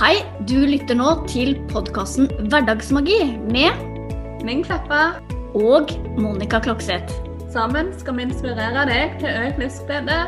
Hei, 0.00 0.16
du 0.48 0.56
lytter 0.66 0.96
nå 0.98 1.08
til 1.30 1.54
podkasten 1.70 2.28
Hverdagsmagi 2.50 3.18
med 3.52 4.42
Ming 4.46 4.62
Kleppa. 4.66 5.18
og 5.54 5.90
Monica 6.16 6.58
Klokseth. 6.64 7.12
Sammen 7.52 7.90
skal 8.00 8.16
vi 8.16 8.24
inspirere 8.24 8.86
deg 8.88 9.18
til 9.20 9.28
økt 9.42 9.58
livsglede 9.60 10.18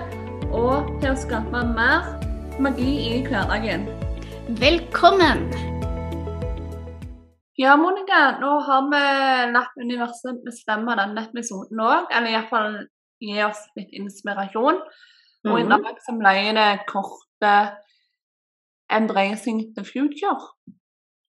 og 0.53 0.91
til 1.01 1.15
å 1.15 1.17
skape 1.17 1.63
mer 1.71 2.11
magi 2.61 2.91
i 3.09 3.23
hverdagen. 3.25 3.87
Velkommen! 4.61 5.47
Ja, 7.57 7.77
Monica, 7.79 8.35
nå 8.43 8.59
har 8.67 8.85
vi 8.91 9.03
latt 9.55 9.79
universet 9.81 10.43
bestemme 10.45 10.97
denne 10.99 11.25
episoden 11.29 11.81
òg, 11.81 12.11
eller 12.13 12.35
iallfall 12.35 12.77
gi 13.23 13.41
oss 13.47 13.63
litt 13.79 13.95
inspirasjon. 13.97 14.83
Og 15.47 15.59
i 15.61 15.63
Mhm. 15.63 15.69
dag 15.71 15.97
så 16.05 16.19
ble 16.19 16.53
det 16.53 16.87
kortet 16.87 17.77
'Embracing 18.91 19.75
the 19.77 19.85
Future'. 19.85 20.45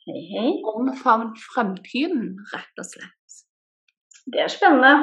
Hei, 0.07 0.23
hei. 0.33 0.51
Omfavn 0.75 1.31
fremtiden, 1.53 2.25
rett 2.53 2.83
og 2.83 2.87
slett. 2.87 3.39
Det 4.33 4.41
er 4.45 4.51
spennende. 4.53 4.95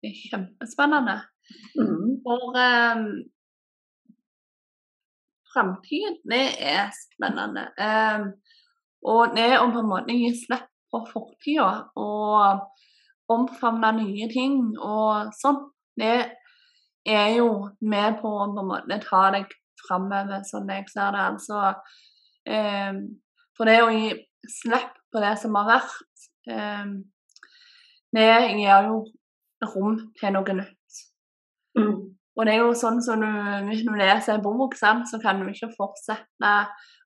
Det 0.00 0.10
er 0.10 0.18
kjempespennende. 0.30 1.16
Mm. 1.78 2.10
For 2.24 2.42
um, 2.66 3.06
fremtiden, 5.52 6.18
det 6.32 6.46
er 6.74 6.90
spennende. 7.04 7.64
Um, 7.80 8.26
og 9.06 9.36
det 9.36 9.50
å 9.60 9.68
på 9.72 9.82
en 9.84 9.92
måte 9.92 10.16
gi 10.16 10.32
slipp 10.36 10.68
på 10.92 11.02
fortida 11.12 11.70
og 11.96 12.66
omfavne 13.32 13.92
nye 14.00 14.28
ting 14.32 14.58
og 14.76 15.32
sånn, 15.40 15.62
det 15.98 16.16
er 17.06 17.30
jo 17.38 17.48
med 17.80 18.20
på 18.20 18.30
å 18.30 18.48
på 18.52 18.62
en 18.62 18.70
måte 18.70 19.00
ta 19.04 19.28
deg 19.34 19.54
framover, 19.86 20.42
sånn 20.46 20.72
jeg 20.72 20.86
ser 20.92 21.14
det. 21.14 21.26
Altså, 21.32 21.60
um, 22.50 23.02
for 23.56 23.70
det 23.70 23.76
å 23.82 23.92
gi 23.94 24.10
slipp 24.50 24.98
på 25.12 25.22
det 25.22 25.34
som 25.40 25.56
har 25.58 25.70
vært, 25.70 26.26
um, 26.50 26.96
det 28.16 28.28
gir 28.56 28.90
jo 28.90 29.00
rom 29.72 29.98
til 30.18 30.36
noe 30.36 30.58
nytt. 30.60 31.00
Mm. 31.78 31.96
Og 32.36 32.44
det 32.44 32.52
er 32.52 32.60
jo 32.60 32.74
sånn 32.76 33.00
som 33.04 33.22
du, 33.22 33.28
hvis 33.70 33.84
du 33.86 33.94
leser 33.96 34.36
en 34.36 34.44
bok, 34.44 34.76
sant, 34.76 35.08
så 35.08 35.20
kan 35.22 35.40
du 35.40 35.48
ikke 35.48 35.72
fortsette 35.72 36.52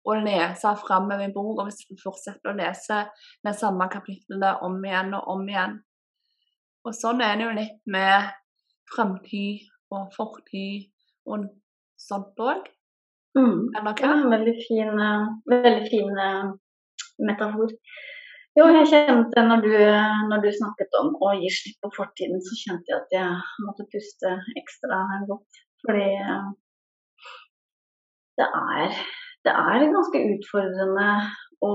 å 0.09 0.17
lese 0.17 0.73
framover 0.81 1.29
i 1.29 1.33
boka 1.35 1.67
hvis 1.69 1.85
du 1.87 1.95
fortsetter 2.01 2.51
å 2.51 2.57
lese 2.59 3.05
det 3.45 3.55
samme 3.59 3.87
kapittelet 3.93 4.65
om 4.67 4.79
igjen 4.83 5.15
og 5.19 5.29
om 5.37 5.47
igjen. 5.49 5.77
Og 6.87 6.97
sånn 6.97 7.21
er 7.23 7.37
det 7.37 7.47
jo 7.47 7.57
litt 7.59 7.81
med 7.93 8.31
fremtid 8.91 9.69
og 9.95 10.09
fortid 10.17 10.89
og 11.31 11.47
òg. 12.09 12.71
Mm. 13.39 13.69
Eller 13.79 13.93
Ja, 14.03 14.15
hva? 14.15 14.31
veldig 14.33 14.55
fin, 14.67 14.89
eh, 15.07 15.27
veldig 15.53 15.91
fin 15.91 16.19
eh, 16.19 16.49
metafor. 17.29 17.71
Jo, 18.59 18.67
jeg 18.75 18.89
kjente 18.91 19.43
når 19.47 19.61
du, 19.63 19.75
når 20.31 20.41
du 20.43 20.49
snakket 20.51 20.97
om 20.99 21.13
å 21.23 21.35
gi 21.39 21.51
slipp 21.55 21.79
på 21.85 21.93
fortiden, 21.95 22.41
så 22.43 22.57
kjente 22.59 22.91
jeg 22.91 22.99
at 22.99 23.13
jeg 23.15 23.67
måtte 23.67 23.87
puste 23.93 24.33
ekstra 24.59 24.99
godt. 25.29 25.61
Fordi 25.87 26.09
eh, 26.19 26.49
det 28.41 28.49
er, 28.49 28.99
det 29.47 29.55
er 29.55 29.87
ganske 29.95 30.25
utfordrende 30.35 31.09
å, 31.63 31.73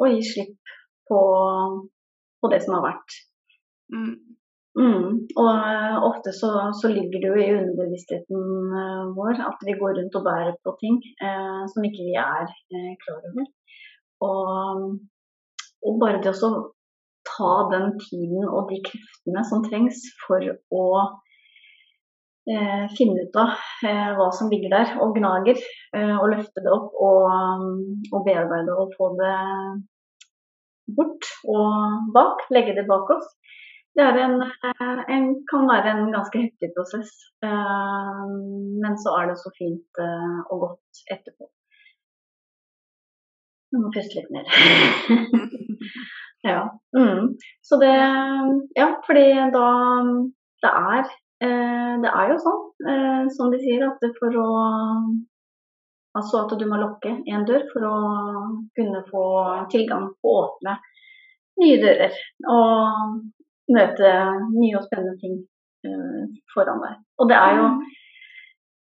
å 0.00 0.08
gi 0.14 0.22
slipp 0.30 0.74
på, 1.10 1.20
på 2.40 2.52
det 2.54 2.62
som 2.64 2.78
har 2.78 2.88
vært. 2.88 3.18
Mm. 3.92 4.16
Mm. 4.74 5.10
Og 5.38 5.48
uh, 5.48 5.96
ofte 6.02 6.32
så, 6.34 6.50
så 6.80 6.90
ligger 6.90 7.20
det 7.22 7.28
jo 7.30 7.34
i 7.38 7.50
underbevisstheten 7.54 8.46
uh, 8.74 9.12
vår 9.14 9.38
at 9.46 9.60
vi 9.66 9.76
går 9.78 10.00
rundt 10.00 10.16
og 10.18 10.24
bærer 10.26 10.56
på 10.66 10.74
ting 10.80 10.96
uh, 11.22 11.62
som 11.70 11.86
ikke 11.86 12.06
vi 12.08 12.16
er 12.18 12.48
klar 13.04 13.20
over. 13.30 13.46
Og, 14.26 14.88
og 15.86 16.00
bare 16.02 16.22
det 16.24 16.32
å 16.34 16.50
ta 17.28 17.52
den 17.70 17.94
tiden 18.02 18.48
og 18.48 18.72
de 18.72 18.80
kreftene 18.88 19.44
som 19.46 19.62
trengs 19.64 20.02
for 20.26 20.42
å 20.74 20.86
finne 22.44 23.22
ut 23.24 23.36
av 23.40 23.54
hva 24.18 24.26
som 24.36 24.50
ligger 24.52 24.68
der 24.68 24.90
og 25.00 25.14
gnager, 25.16 25.56
og 25.96 26.26
løfte 26.28 26.60
det 26.60 26.74
opp 26.74 26.90
og, 27.00 27.62
og 28.10 28.26
bearbeide 28.26 28.74
og 28.76 28.92
få 28.98 29.08
det 29.16 29.30
bort 30.98 31.30
og 31.48 32.10
bak, 32.12 32.44
legge 32.52 32.76
det 32.76 32.84
bak 32.90 33.14
oss. 33.16 33.30
Det 33.94 34.02
en, 34.02 34.42
eh, 34.42 35.00
en, 35.16 35.26
kan 35.50 35.68
være 35.70 35.90
en 35.90 36.12
ganske 36.12 36.38
heftig 36.38 36.70
prosess, 36.74 37.10
eh, 37.46 38.22
men 38.82 38.96
så 38.98 39.12
er 39.20 39.28
det 39.30 39.36
så 39.38 39.52
fint 39.58 40.00
eh, 40.02 40.38
og 40.50 40.64
godt 40.64 41.02
etterpå. 41.14 41.46
Jeg 43.74 43.82
må 43.82 43.92
puste 43.94 44.18
litt 44.18 44.32
mer. 44.34 44.50
ja. 46.50 46.60
Mm. 46.96 47.34
Så 47.62 47.78
det 47.82 47.94
Ja, 48.78 48.88
fordi 49.06 49.26
da 49.54 49.68
Det 50.64 50.70
er, 50.70 51.08
det 52.02 52.10
er 52.10 52.28
jo 52.30 52.36
sånn, 52.40 52.60
som 53.34 53.50
de 53.52 53.58
sier, 53.60 53.82
at 53.84 54.04
for 54.18 54.36
å 54.40 54.46
Altså 56.14 56.44
at 56.44 56.54
du 56.58 56.64
må 56.70 56.78
lukke 56.78 57.10
en 57.34 57.44
dør 57.44 57.66
for 57.72 57.86
å 57.88 57.96
kunne 58.78 59.00
få 59.10 59.24
tilgang 59.72 60.06
på 60.22 60.30
å 60.30 60.44
åpne 60.44 60.76
nye 61.60 61.80
dører. 61.82 62.14
Og 62.54 63.18
møte 63.72 64.10
nye 64.52 64.76
og 64.78 64.86
spennende 64.86 65.16
ting 65.22 65.38
uh, 65.88 66.24
foran 66.54 66.82
deg. 66.84 66.98
Og 67.20 67.30
det 67.30 67.38
er 67.40 67.60
jo 67.60 67.68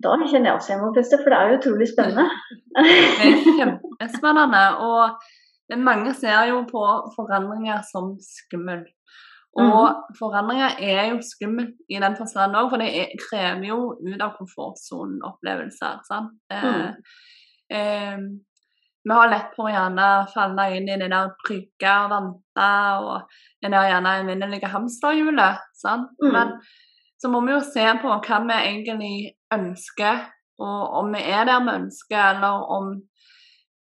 Da 0.05 0.17
kjenner 0.19 0.51
jeg 0.51 0.59
også 0.59 0.73
jeg 0.73 0.81
må 0.83 0.91
puste, 0.93 1.21
for 1.23 1.33
det 1.33 1.39
er 1.39 1.51
jo 1.51 1.59
utrolig 1.61 1.87
spennende. 1.89 2.27
Det 2.75 3.29
er 3.31 3.55
kjempespennende. 3.59 4.65
Og 4.85 5.79
mange 5.81 6.13
ser 6.19 6.51
jo 6.51 6.59
på 6.69 6.83
forandringer 7.15 7.81
som 7.89 8.11
skummel. 8.21 8.83
Og 9.63 10.17
forandringer 10.19 10.81
er 10.83 11.13
jo 11.13 11.21
skummelt 11.23 11.77
i 11.89 12.01
den 12.03 12.17
forstand 12.19 12.57
òg, 12.59 12.73
for 12.73 12.83
det 12.83 12.89
er, 13.01 13.13
krever 13.23 13.69
jo 13.69 13.79
ut 14.03 14.25
av 14.25 14.35
komfortsonen-opplevelser. 14.41 16.01
sant? 16.09 16.35
Eh, 16.51 16.91
eh, 17.79 18.25
vi 19.05 19.13
har 19.13 19.29
lett 19.29 19.51
på 19.57 19.67
å 19.67 19.73
gjerne 19.73 20.09
falle 20.33 20.65
inn 20.77 20.89
i 20.89 20.97
det 21.01 21.11
der 21.13 21.33
trygge 21.45 21.95
og 22.05 22.11
vante 22.11 22.69
og 23.05 23.35
det 23.61 23.73
har 23.75 23.89
gjerne 23.91 24.13
evinnelige 24.23 24.71
hamsterhjulet. 24.73 25.59
Mm. 25.85 26.31
Men 26.33 26.55
så 27.21 27.29
må 27.33 27.41
vi 27.45 27.53
jo 27.53 27.61
se 27.61 27.85
på 28.01 28.09
hva 28.09 28.39
vi 28.47 28.55
egentlig 28.57 29.17
ønsker, 29.53 30.25
og 30.61 30.97
om 31.01 31.13
vi 31.13 31.21
er 31.21 31.45
der 31.49 31.61
vi 31.67 31.75
ønsker, 31.83 32.21
eller 32.37 32.65
om 32.79 32.95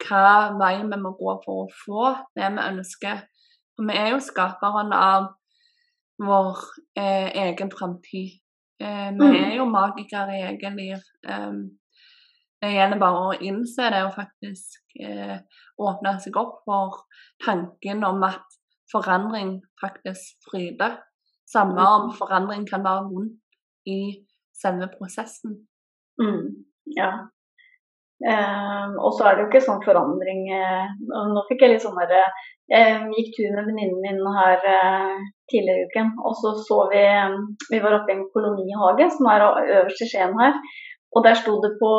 hva 0.07 0.55
vei 0.59 0.77
vi 0.83 0.99
må 1.01 1.11
gå 1.19 1.35
for 1.43 1.65
å 1.65 1.73
få 1.83 2.13
det 2.35 2.51
vi 2.55 2.67
ønsker. 2.69 3.23
For 3.75 3.87
vi 3.87 3.97
er 3.99 4.13
jo 4.13 4.19
skaperen 4.23 4.93
av 4.95 5.33
vår 6.19 6.63
eh, 6.99 7.31
egen 7.47 7.71
framtid. 7.71 8.39
Eh, 8.79 9.11
vi 9.11 9.27
Mm. 9.27 9.35
er 9.35 9.55
jo 9.55 9.65
magikere 9.65 10.35
i 10.35 10.45
eget 10.51 10.75
liv. 10.75 10.97
Um, 11.27 11.78
det 12.61 12.73
gjelder 12.73 12.99
bare 12.99 13.19
å 13.25 13.35
innse 13.39 13.89
det 13.93 14.01
og 14.03 14.15
faktisk 14.17 14.97
eh, 14.99 15.37
åpne 15.79 16.15
seg 16.23 16.39
opp 16.39 16.57
for 16.67 17.03
tanken 17.45 18.03
om 18.07 18.23
at 18.27 18.59
forandring 18.91 19.59
faktisk 19.79 20.49
fryder. 20.49 20.97
Samme 21.49 21.85
om 21.95 22.11
forandring 22.17 22.65
kan 22.69 22.83
være 22.85 23.07
vondt 23.09 23.89
i 23.89 23.99
selve 24.59 24.89
prosessen. 24.97 25.55
Mm, 26.21 26.65
ja. 26.97 27.11
Um, 28.19 28.97
og 28.99 29.13
så 29.15 29.29
er 29.29 29.37
det 29.37 29.43
jo 29.45 29.47
ikke 29.47 29.61
sånn 29.63 29.83
forandring 29.85 30.41
uh, 30.51 30.89
Nå 31.31 31.39
fikk 31.47 31.61
jeg 31.63 31.71
litt 31.71 31.83
sånn 31.85 31.95
derre 31.95 32.25
eh, 32.67 33.05
Gikk 33.15 33.29
tur 33.37 33.53
med 33.53 33.69
venninnen 33.69 34.01
min 34.03 34.19
her 34.35 34.59
uh, 34.59 35.21
tidligere 35.47 35.85
i 35.85 35.87
uken, 35.87 36.09
og 36.27 36.35
så 36.41 36.51
så 36.65 36.81
vi 36.91 37.05
Vi 37.71 37.79
var 37.79 37.95
oppe 38.01 38.11
i 38.11 38.17
en 38.17 38.25
kolonihage 38.33 39.07
som 39.15 39.29
er 39.31 39.45
øverst 39.47 40.03
i 40.03 40.09
Skien 40.11 40.35
her. 40.35 40.59
Og 41.15 41.25
der 41.25 41.35
sto 41.37 41.53
det 41.63 41.73
på 41.81 41.91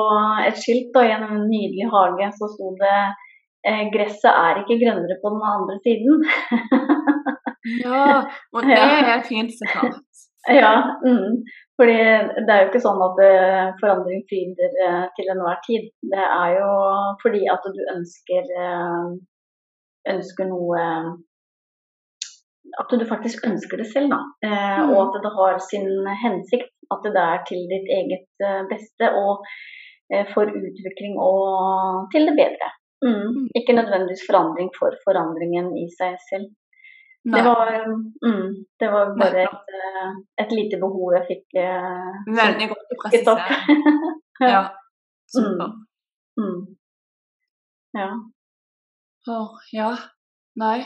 et 0.48 0.58
skilt 0.62 0.90
da, 0.94 1.02
i 1.06 1.14
en 1.16 1.46
nydelig 1.50 1.86
hage, 1.94 2.26
så 2.38 2.50
sto 2.54 2.74
det 2.82 2.98
eh, 3.66 3.82
'Gresset 3.92 4.30
er 4.30 4.60
ikke 4.60 4.80
grønnere 4.82 5.16
på 5.22 5.32
den 5.34 5.44
andre 5.54 5.76
siden'. 5.86 6.20
Ja, 7.84 8.04
og 8.54 8.62
det 8.64 8.76
er 8.76 9.08
et 9.18 9.26
fint 9.28 9.52
sitat. 9.52 9.98
Ja, 10.48 10.74
mm. 11.04 11.34
fordi 11.76 11.96
det 12.46 12.52
er 12.52 12.62
jo 12.62 12.68
ikke 12.70 12.80
sånn 12.86 13.02
at 13.04 13.20
eh, 13.26 13.66
forandring 13.82 14.22
fryder 14.30 14.78
eh, 14.86 15.04
til 15.16 15.28
enhver 15.34 15.58
tid. 15.66 15.84
Det 16.14 16.24
er 16.24 16.54
jo 16.56 16.70
fordi 17.22 17.42
at 17.54 17.68
du 17.76 17.82
ønsker, 17.94 18.48
ønsker 20.14 20.48
noe 20.48 20.86
At 22.78 22.92
du 23.00 23.04
faktisk 23.08 23.46
ønsker 23.48 23.80
det 23.80 23.86
selv, 23.92 24.10
da. 24.12 24.20
Eh, 24.46 24.78
Mm. 24.80 24.90
Og 24.94 25.00
at 25.06 25.22
det 25.24 25.32
har 25.38 25.58
sin 25.58 25.88
hensikt. 26.24 26.70
At 26.90 27.02
det 27.04 27.16
er 27.22 27.42
til 27.48 27.66
ditt 27.70 27.88
eget 27.98 28.28
eh, 28.46 28.62
beste 28.70 29.10
og 29.16 29.44
eh, 30.12 30.26
for 30.34 30.44
utvikling 30.46 31.18
og 31.18 32.08
til 32.12 32.26
det 32.28 32.36
bedre. 32.38 32.68
Mm. 33.04 33.26
Mm. 33.36 33.46
Ikke 33.58 33.76
nødvendigvis 33.78 34.26
forandring 34.28 34.70
for 34.78 34.90
forandringen 35.06 35.70
i 35.78 35.86
seg 35.98 36.16
selv. 36.30 36.48
Det 37.24 37.42
var, 37.44 37.68
mm, 38.24 38.48
det 38.80 38.88
var 38.92 39.10
bare 39.20 39.42
et, 39.44 39.72
et 40.40 40.52
lite 40.56 40.78
behov 40.80 41.12
jeg 41.18 41.26
fikk. 41.28 41.58
veldig 42.38 42.68
godt 42.70 42.94
å 42.94 42.98
presisere. 43.02 43.58
Ja, 44.40 44.62
super. 45.34 45.74
Mm. 46.40 46.62
Ja. 47.98 48.08
Oh, 49.28 49.58
ja, 49.76 49.90
nei. 50.56 50.78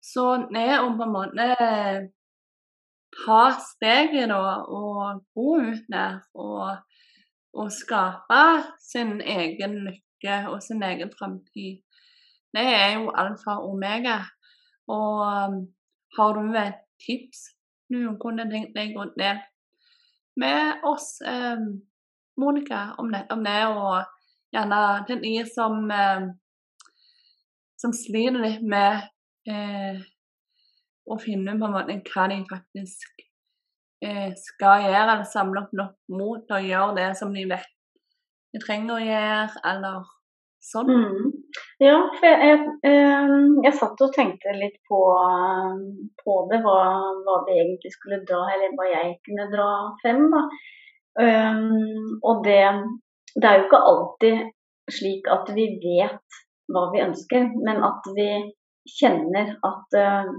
Så 0.00 0.24
det 0.48 0.68
å 0.80 0.88
på 0.96 1.06
en 1.06 1.12
måte 1.12 1.46
ta 3.20 3.42
steget 3.60 4.30
da, 4.30 4.62
og 4.64 5.20
gå 5.34 5.58
ut 5.66 5.84
der 5.92 6.20
og, 6.34 6.80
og 7.52 7.72
skape 7.74 8.42
sin 8.80 9.18
egen 9.20 9.76
lykke 9.88 10.40
og 10.52 10.60
sin 10.64 10.82
egen 10.86 11.12
framtid, 11.18 11.82
det 12.56 12.66
er 12.66 12.98
jo 12.98 13.12
alfa 13.14 13.58
og 13.60 13.74
omega. 13.74 14.20
Og 14.90 15.20
um, 15.22 15.60
har 16.16 16.34
du 16.38 16.56
et 16.58 16.80
tips? 17.04 17.50
Du 17.90 18.14
kunne 18.22 18.46
tenkt 18.50 18.74
deg 18.76 18.96
å 18.98 19.08
dele 19.18 19.42
med 20.40 20.84
oss, 20.86 21.20
eh, 21.26 21.58
Monica, 22.38 22.94
om 22.98 23.10
det, 23.12 23.24
om 23.34 23.42
det 23.44 23.56
og 23.66 24.04
gjerne 24.54 24.82
til 25.08 25.18
de 25.24 25.32
som 25.50 25.90
eh, 25.90 26.28
som 27.80 27.94
sliter 27.96 28.40
litt 28.42 28.64
med 28.66 29.06
eh, 29.48 30.00
å 31.10 31.18
finne 31.20 31.56
på 31.58 31.68
en 31.68 31.74
måte 31.74 31.98
hva 32.12 32.28
de 32.30 32.40
faktisk 32.48 33.24
eh, 34.04 34.30
skal 34.38 34.86
gjøre, 34.86 35.02
eller 35.02 35.28
samle 35.28 35.64
opp 35.64 35.76
nok 35.76 36.16
mot 36.20 36.46
til 36.46 36.58
å 36.58 36.64
gjøre 36.68 36.96
det 37.00 37.10
som 37.20 37.34
de 37.34 37.46
vet 37.50 37.68
de 38.50 38.58
trenger 38.62 38.96
å 38.96 39.04
gjøre, 39.04 39.60
eller 39.70 40.08
sånn. 40.64 40.90
Mm. 40.90 41.28
Ja, 41.82 41.96
for 42.18 42.26
jeg, 42.26 42.40
jeg, 42.50 42.64
jeg, 42.84 43.38
jeg, 43.64 43.74
satt 43.78 44.02
og 44.04 44.12
tenkte 44.14 44.54
litt 44.58 44.76
på, 44.90 45.00
på 46.22 46.36
det, 46.50 46.60
hva, 46.64 46.78
hva, 47.26 47.38
vi 47.46 47.56
egentlig 47.62 47.92
skulle 47.94 48.20
dra, 48.28 48.42
eller 48.54 48.74
hva 48.78 48.88
jeg 48.90 49.16
kunne 49.26 49.48
dra 49.54 49.70
frem. 50.02 50.26
da. 50.34 50.44
Um, 51.20 52.18
og 52.26 52.44
det, 52.46 52.62
det 53.34 53.46
er 53.46 53.58
jo 53.58 53.66
ikke 53.66 53.84
alltid 53.92 54.44
slik 54.94 55.26
at 55.30 55.50
vi 55.56 55.66
vet 55.82 56.40
hva 56.70 56.86
vi 56.92 57.02
ønsker, 57.02 57.50
men 57.66 57.82
at 57.86 58.06
vi 58.14 58.30
kjenner 58.98 59.54
at 59.66 59.96
eh, 59.98 60.30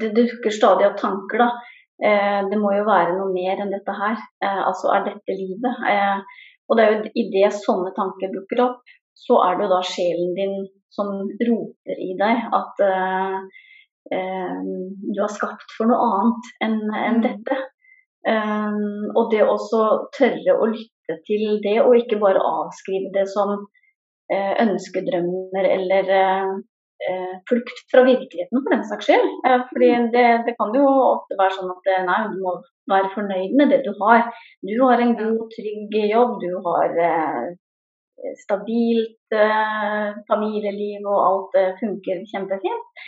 det 0.00 0.12
dukker 0.16 0.54
stadig 0.54 0.88
opp 0.88 0.98
tanker, 1.00 1.42
da. 1.42 1.48
Eh, 2.04 2.40
det 2.50 2.58
må 2.60 2.72
jo 2.76 2.86
være 2.88 3.16
noe 3.16 3.32
mer 3.34 3.60
enn 3.60 3.72
dette 3.74 3.94
her. 3.96 4.18
Uh, 4.44 4.62
altså, 4.70 4.92
er 4.94 5.08
dette 5.08 5.36
livet? 5.36 5.88
og 6.70 6.78
det 6.78 6.84
er 6.84 6.92
jo 6.92 7.10
idet 7.18 7.48
sånne 7.56 7.90
tanker 7.96 8.30
dukker 8.30 8.62
opp, 8.62 8.92
så 9.18 9.40
er 9.42 9.56
det 9.58 9.64
jo 9.66 9.72
da 9.72 9.80
sjelen 9.82 10.36
din 10.36 10.54
som 10.94 11.10
roper 11.48 11.98
i 11.98 12.12
deg 12.18 12.44
at 12.54 12.78
du 14.10 15.18
har 15.18 15.32
skapt 15.34 15.74
for 15.74 15.90
noe 15.90 16.06
annet 16.06 16.48
enn 16.62 16.78
en 16.86 17.18
mm. 17.18 17.24
dette. 17.26 17.58
Um, 18.22 19.10
og 19.18 19.34
det 19.34 19.42
også 19.42 19.82
tørre 20.14 20.56
å 20.62 20.70
lytte 20.70 21.18
til 21.26 21.58
det, 21.66 21.76
og 21.82 21.98
ikke 21.98 22.20
bare 22.22 22.46
avskrive 22.52 23.10
det 23.18 23.26
som 23.34 23.66
Eh, 24.30 24.52
ønskedrømmer 24.62 25.64
eller 25.66 26.10
eh, 26.14 26.18
eh, 26.22 26.50
flukt 27.48 27.78
fra 27.92 28.02
virkeligheten, 28.04 28.60
for 28.60 28.74
den 28.74 28.84
saks 28.88 29.08
skyld. 29.08 29.30
Fordi 29.70 29.88
mm. 29.88 30.10
det, 30.14 30.26
det, 30.46 30.54
kan 30.58 30.74
jo 30.76 30.84
ofte 30.90 31.38
være 31.38 31.56
sånn 31.56 31.72
at 31.72 31.90
nei, 32.08 32.18
du 32.34 32.38
må 32.44 32.54
være 32.92 33.12
fornøyd 33.14 33.56
med 33.56 33.72
det 33.72 33.80
du 33.86 33.90
har. 34.02 34.28
Du 34.66 34.74
har 34.82 35.00
en 35.00 35.16
god, 35.18 35.42
trygg 35.54 35.96
jobb, 36.10 36.36
du 36.42 36.52
har 36.66 37.00
stabilt 38.42 39.36
familieliv 40.28 41.08
og 41.08 41.20
alt 41.24 41.58
funker 41.80 42.20
kjempefint. 42.34 43.04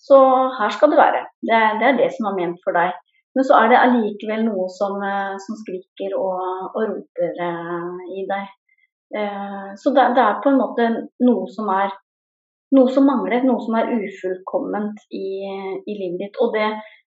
Så 0.00 0.18
her 0.58 0.72
skal 0.72 0.92
du 0.92 0.96
være. 1.00 1.24
Det, 1.44 1.60
det, 1.80 1.88
er 1.90 2.00
det 2.00 2.10
som 2.16 2.30
er 2.30 2.38
ment 2.40 2.64
for 2.64 2.76
deg. 2.76 2.96
Men 3.34 3.46
så 3.46 3.60
er 3.60 3.70
det 3.72 3.80
allikevel 3.82 4.44
noe 4.46 4.66
som, 4.72 5.00
som 5.42 5.56
skriker 5.60 6.16
og, 6.16 6.42
og 6.72 6.82
roper 6.84 7.40
i 8.14 8.24
deg. 8.30 8.52
Eh, 9.16 9.74
så 9.76 9.90
det, 9.94 10.04
det, 10.16 10.22
er 10.22 10.40
på 10.42 10.50
en 10.50 10.58
måte 10.58 10.86
noe 11.22 11.46
som 11.54 11.68
er 11.70 11.92
noe 12.74 12.90
som 12.92 13.06
mangler, 13.08 13.44
noe 13.46 13.62
som 13.62 13.76
er 13.78 13.92
ufullkomment 13.94 15.02
i, 15.14 15.26
i 15.86 15.96
livet 15.98 16.20
ditt. 16.24 16.40
Og 16.42 16.54
det, 16.56 16.70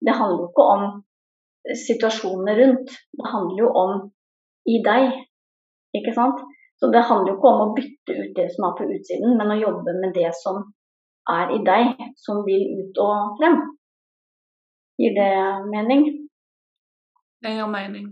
det 0.06 0.18
handler 0.18 0.46
jo 0.46 0.50
ikke 0.52 0.68
om 0.76 0.86
situasjonene 1.86 2.58
rundt, 2.60 2.92
det 3.16 3.32
handler 3.32 3.62
jo 3.64 3.72
om 3.84 3.96
i 4.70 4.82
deg. 4.86 5.22
Ikke 5.96 6.14
sant? 6.16 6.42
Så 6.80 6.90
det 6.92 7.06
handler 7.08 7.32
jo 7.32 7.38
ikke 7.38 7.54
om 7.54 7.64
å 7.64 7.74
bytte 7.78 8.18
ut 8.18 8.34
det 8.36 8.50
som 8.54 8.68
er 8.68 8.76
på 8.78 8.90
utsiden, 8.98 9.38
men 9.40 9.54
å 9.54 9.62
jobbe 9.62 9.96
med 10.02 10.12
det 10.18 10.34
som 10.38 10.62
er 11.32 11.56
i 11.56 11.62
deg, 11.66 12.04
som 12.22 12.44
vil 12.46 12.68
ut 12.82 13.00
og 13.02 13.40
frem. 13.40 13.62
Gir 15.00 15.16
det 15.16 15.32
mening? 15.72 16.06
Det 17.44 17.56
gir 17.56 17.72
mening. 17.72 18.12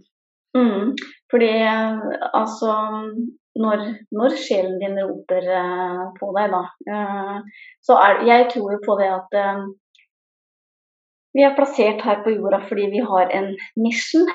Mm, 0.56 0.94
fordi 1.32 1.52
altså 1.66 2.72
når, 3.60 3.82
når, 4.12 4.36
sjelen 4.42 4.80
din 4.82 4.98
roper 4.98 5.46
uh, 5.46 6.10
på 6.18 6.32
deg, 6.38 6.54
da. 6.54 6.64
Uh, 6.90 7.66
så 7.86 7.98
er, 8.02 8.24
jeg 8.30 8.48
tror 8.54 8.74
jo 8.74 8.80
på 8.86 8.96
det 8.98 9.10
at 9.14 9.36
uh, 9.38 9.66
vi 11.38 11.46
er 11.46 11.56
plassert 11.58 12.02
her 12.06 12.24
på 12.26 12.34
jorda 12.34 12.64
fordi 12.66 12.90
vi 12.94 13.04
har 13.06 13.34
en 13.34 13.52
mission. 13.82 14.30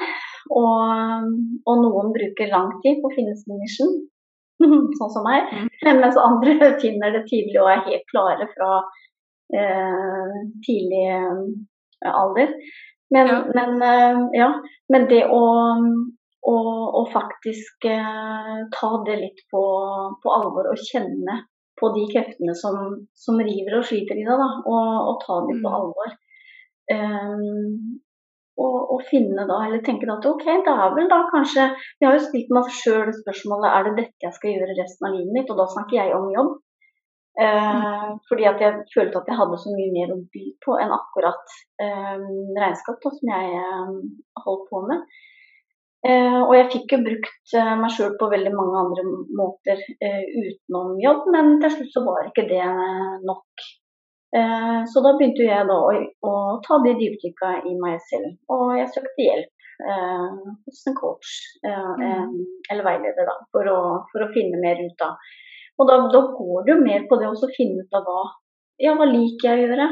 Og, 0.48 1.32
og 1.68 1.80
noen 1.82 2.14
bruker 2.14 2.48
lang 2.52 2.70
tid 2.84 3.02
på 3.02 3.10
å 3.10 3.14
finne 3.14 3.34
sin 3.36 3.58
mission, 3.60 3.96
sånn 4.98 5.12
som 5.14 5.26
meg. 5.26 5.50
Mm. 5.52 5.68
Mens 6.02 6.20
andre 6.22 6.70
finner 6.82 7.16
det 7.16 7.26
tidlig 7.30 7.58
og 7.62 7.72
er 7.74 7.86
helt 7.90 8.06
klare 8.14 8.48
fra 8.54 8.78
tidlig 10.66 11.06
alder. 12.04 12.50
Men 13.14 13.30
ja. 13.30 13.38
Men, 13.56 13.84
ja, 14.36 14.48
men 14.92 15.06
det 15.08 15.22
å 15.32 15.38
og, 16.48 16.77
og 16.98 17.12
faktisk 17.12 17.86
eh, 17.86 18.56
ta 18.74 18.90
det 19.06 19.16
litt 19.20 19.44
på, 19.52 19.62
på, 20.22 20.34
alvor 20.34 20.70
og 20.72 20.82
kjenne 20.90 21.42
på 21.78 21.92
de 21.94 22.06
kreftene 22.10 22.54
som, 22.58 22.78
som 23.14 23.38
river 23.38 23.78
og 23.78 23.86
sliter 23.86 24.18
i 24.18 24.26
deg, 24.26 24.34
da, 24.34 24.48
og, 24.66 24.86
og, 25.12 25.16
ta 25.22 25.38
dem 25.46 25.62
på 25.62 25.70
mm. 25.70 25.76
alvor. 25.78 26.14
Um, 26.88 27.98
og, 28.58 28.76
og, 28.94 29.02
finne 29.06 29.44
da, 29.46 29.58
eller 29.66 29.82
tenke 29.86 30.08
da 30.08 30.16
at 30.18 30.26
ok, 30.26 30.46
det 30.66 30.72
er 30.72 30.94
vel 30.96 31.10
da 31.10 31.18
kanskje 31.28 31.66
Vi 32.00 32.06
har 32.06 32.16
jo 32.16 32.22
stilt 32.24 32.48
meg 32.56 32.70
sjøl 32.72 33.12
spørsmålet 33.20 33.68
er 33.68 33.84
det 33.86 33.92
dette 33.98 34.24
jeg 34.24 34.34
skal 34.34 34.56
gjøre 34.56 34.78
resten 34.80 35.06
av 35.06 35.14
livet 35.14 35.36
mitt, 35.36 35.52
og 35.52 35.60
da 35.60 35.68
snakker 35.74 36.00
jeg 36.00 36.16
om 36.16 36.32
jobb. 36.34 36.56
Uh, 37.38 38.16
fordi 38.26 38.48
at 38.50 38.58
jeg 38.64 38.80
følte 38.90 39.20
at 39.20 39.28
jeg 39.30 39.38
hadde 39.38 39.60
så 39.62 39.70
mye 39.70 39.92
mer 39.94 40.10
å 40.10 40.18
by 40.34 40.44
på 40.64 40.74
enn 40.82 40.94
akkurat 40.96 41.52
um, 41.84 42.24
regnskap, 42.58 42.98
da, 43.04 43.12
som 43.14 43.30
jeg 43.30 43.60
um, 43.62 44.00
holdt 44.42 44.64
på 44.72 44.82
med. 44.88 45.04
Eh, 46.06 46.40
og 46.44 46.52
jeg 46.54 46.68
fikk 46.70 46.92
jo 46.94 47.00
brukt 47.02 47.54
eh, 47.58 47.72
meg 47.80 47.90
sjøl 47.90 48.12
på 48.20 48.28
veldig 48.30 48.52
mange 48.54 48.82
andre 48.84 49.04
måter 49.34 49.80
eh, 49.98 50.24
utenom 50.30 50.94
jobb, 51.02 51.24
men 51.34 51.56
til 51.64 51.74
slutt 51.74 51.96
så 51.96 52.02
var 52.06 52.28
ikke 52.28 52.46
det 52.50 52.62
nok. 53.26 53.68
Så 54.28 55.00
da 55.00 55.14
begynte 55.16 55.46
jeg 55.46 55.64
da 55.70 55.74
å, 55.80 55.92
å 56.28 56.32
ta 56.60 56.76
de 56.84 56.90
dypdykka 56.98 57.52
i 57.64 57.70
meg 57.80 57.94
selv, 58.10 58.34
og 58.52 58.74
jeg 58.76 58.90
søkte 58.92 59.24
hjelp 59.24 59.54
hos 60.66 60.82
en 60.90 60.96
coach 60.98 61.30
mm. 61.64 62.34
eller 62.68 62.84
veileder 62.84 63.24
da, 63.24 63.38
for 63.54 63.70
å, 63.72 63.78
for 64.10 64.26
å, 64.26 64.28
finne 64.34 64.60
mer 64.60 64.82
ut 64.84 65.04
av. 65.06 65.16
Og 65.80 65.88
da, 65.88 65.96
da 66.12 66.20
går 66.34 66.66
det 66.66 66.74
jo 66.74 66.78
mer 66.82 67.08
på 67.08 67.16
det 67.22 67.30
å 67.30 67.50
finne 67.56 67.86
ut 67.86 67.96
av 67.96 68.04
hva, 68.04 68.26
ja, 68.84 68.92
hva 69.00 69.08
liker 69.08 69.48
jeg 69.48 69.62
å 69.62 69.64
gjøre. 69.64 69.88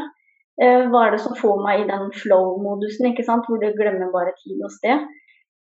Hva 0.92 1.06
er 1.06 1.16
det 1.16 1.22
som 1.24 1.40
får 1.40 1.64
meg 1.64 1.86
i 1.86 1.88
den 1.88 2.12
flow-modusen, 2.20 3.08
ikke 3.14 3.24
sant, 3.24 3.48
hvor 3.48 3.64
du 3.64 3.70
glemmer 3.72 4.12
bare 4.12 4.36
tid 4.42 4.60
og 4.60 4.76
sted. 4.76 5.08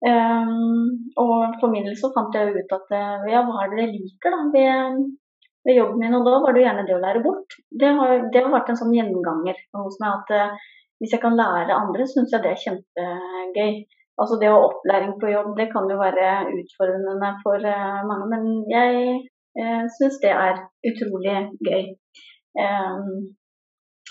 Um, 0.00 1.10
og 1.20 1.58
for 1.60 1.68
min 1.68 1.84
del 1.84 1.96
så 2.00 2.08
fant 2.14 2.32
jeg 2.32 2.54
ut 2.54 2.70
at 2.72 2.92
eh, 2.96 3.24
ja, 3.34 3.42
hva 3.44 3.66
er 3.66 3.74
det 3.74 3.82
jeg 3.82 3.90
liker 3.98 4.32
da, 4.32 4.38
ved, 4.54 5.00
ved, 5.66 5.74
jobben 5.76 6.00
min, 6.00 6.14
og 6.16 6.24
da 6.24 6.38
var 6.40 6.56
det 6.56 6.62
jo 6.62 6.66
gjerne 6.66 6.84
det 6.88 6.94
å 6.96 7.00
lære 7.02 7.24
bort. 7.24 7.56
Det 7.82 7.90
har, 7.98 8.14
det 8.32 8.44
har 8.44 8.54
vært 8.54 8.70
en 8.72 8.80
sånn 8.80 8.94
gjenganger 8.96 9.58
hos 9.76 9.98
meg 10.00 10.14
at 10.14 10.32
uh, 10.36 10.68
hvis 11.00 11.16
jeg 11.16 11.20
kan 11.20 11.36
lære 11.36 11.76
andre, 11.76 12.06
syns 12.08 12.32
jeg 12.32 12.44
det 12.44 12.54
er 12.54 12.62
kjempegøy. 12.62 13.74
Altså 14.20 14.36
det 14.40 14.48
å 14.52 14.56
ha 14.56 14.64
opplæring 14.68 15.12
på 15.20 15.32
jobb, 15.32 15.52
det 15.56 15.68
kan 15.72 15.88
jo 15.88 15.96
være 16.00 16.30
utfordrende 16.52 17.30
for 17.44 17.60
uh, 17.60 18.00
mange, 18.08 18.30
men 18.32 18.48
jeg 18.72 19.20
uh, 19.60 19.84
syns 19.98 20.16
det 20.24 20.32
er 20.32 20.64
utrolig 20.92 21.36
gøy. 21.68 21.84
Um, 22.56 23.36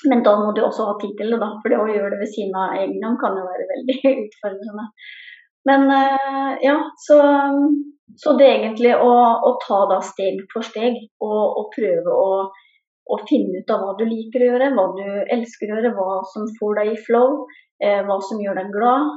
men 0.07 0.21
da 0.23 0.35
må 0.39 0.53
du 0.55 0.61
også 0.63 0.85
ha 0.87 0.93
tid 1.01 1.17
til 1.19 1.33
det, 1.33 1.41
da. 1.41 1.49
For 1.61 1.73
det 1.73 1.81
å 1.81 1.89
gjøre 1.89 2.13
det 2.13 2.21
ved 2.21 2.31
siden 2.31 2.55
av 2.57 2.77
egen 2.77 3.01
jobb 3.03 3.17
kan 3.21 3.37
jo 3.41 3.47
være 3.49 3.67
veldig 3.73 3.97
utfordrende. 4.25 4.85
Men 5.69 5.91
eh, 5.91 6.57
ja, 6.61 6.77
så, 6.97 7.17
så 8.17 8.33
det 8.37 8.47
egentlig 8.49 8.95
å, 8.95 9.11
å, 9.45 9.51
ta 9.67 9.83
da 9.91 9.99
steg 10.01 10.41
for 10.53 10.65
steg 10.65 10.95
og, 11.21 11.41
og 11.61 11.67
prøve 11.75 12.15
å, 12.15 12.31
å, 13.05 13.19
finne 13.29 13.61
ut 13.61 13.73
av 13.73 13.83
hva 13.83 13.93
du 13.99 14.07
liker 14.09 14.41
å 14.41 14.47
gjøre, 14.53 14.71
hva 14.73 14.87
du 14.97 15.03
elsker 15.35 15.69
å 15.69 15.77
gjøre, 15.77 15.91
hva 15.97 16.21
som 16.31 16.47
får 16.57 16.79
deg 16.79 16.93
i 16.95 17.01
flow, 17.05 17.43
eh, 17.83 18.01
hva 18.07 18.17
som 18.25 18.41
gjør 18.41 18.57
deg 18.63 18.71
glad. 18.73 19.11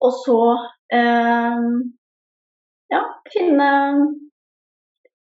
Og 0.00 0.16
så 0.22 0.38
eh, 0.96 1.60
ja, 2.94 3.02
finne, 3.34 3.68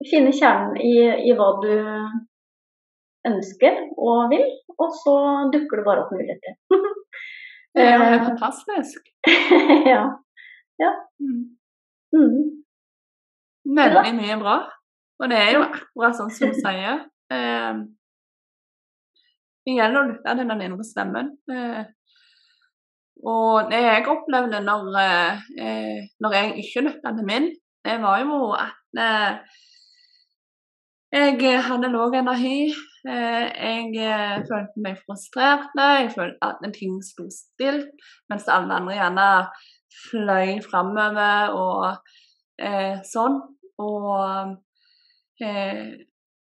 finne 0.07 0.31
kjernen 0.39 0.79
i, 0.79 0.95
i, 1.27 1.35
hva 1.35 1.49
du 1.59 1.75
ønsker 3.27 3.83
og 3.99 4.31
vil, 4.31 4.47
og 4.79 4.95
så 5.03 5.19
dukker 5.51 5.81
det 5.81 5.87
bare 5.91 6.07
opp 6.07 6.15
muligheter. 6.15 6.55
det 7.75 7.91
er 7.91 8.17
fantastisk. 8.31 9.11
ja. 9.93 10.07
Ja. 10.79 10.91
Mm. 11.19 11.45
Mm. 12.15 12.43
Veldig 13.79 14.11
mye 14.17 14.41
bra. 14.41 14.57
Og 15.19 15.31
det 15.31 15.37
er 15.37 15.55
jo 15.57 15.63
akkurat 15.67 16.17
sånn 16.17 16.31
som 16.31 16.51
du 16.51 16.59
sier. 16.59 17.01
Eh, 17.33 17.81
det 19.67 19.75
gjelder 19.77 20.01
å 20.01 20.09
lytte 20.09 20.35
til 20.39 20.51
den 20.51 20.65
indre 20.65 20.85
stemmen. 20.87 21.31
Eh, 21.51 21.81
og 23.29 23.71
det 23.71 23.81
jeg 23.83 24.05
opplevde 24.07 24.61
når, 24.63 24.85
eh, 25.59 26.05
når 26.23 26.37
jeg 26.37 26.53
ikke 26.63 26.85
lytta 26.87 27.11
til 27.17 27.27
min, 27.27 27.49
det 27.85 27.97
var 28.01 28.21
jo 28.23 28.37
at 28.55 29.01
eh, 29.03 29.57
jeg 31.11 31.65
hadde 31.65 31.91
lav 31.91 32.15
energi. 32.15 32.69
Jeg 33.09 34.41
følte 34.45 34.83
meg 34.83 34.97
frustrert. 35.05 35.69
Jeg 35.77 36.11
følte 36.13 36.49
at 36.49 36.65
ting 36.75 36.97
sto 37.03 37.25
stilt, 37.33 37.93
mens 38.29 38.49
alle 38.51 38.75
andre 38.75 38.97
gjerne 38.97 39.27
fløy 40.09 40.59
framover 40.65 41.55
og 41.57 41.85
eh, 42.61 42.99
sånn. 43.07 43.39
Og, 43.79 44.55
eh, 45.43 45.83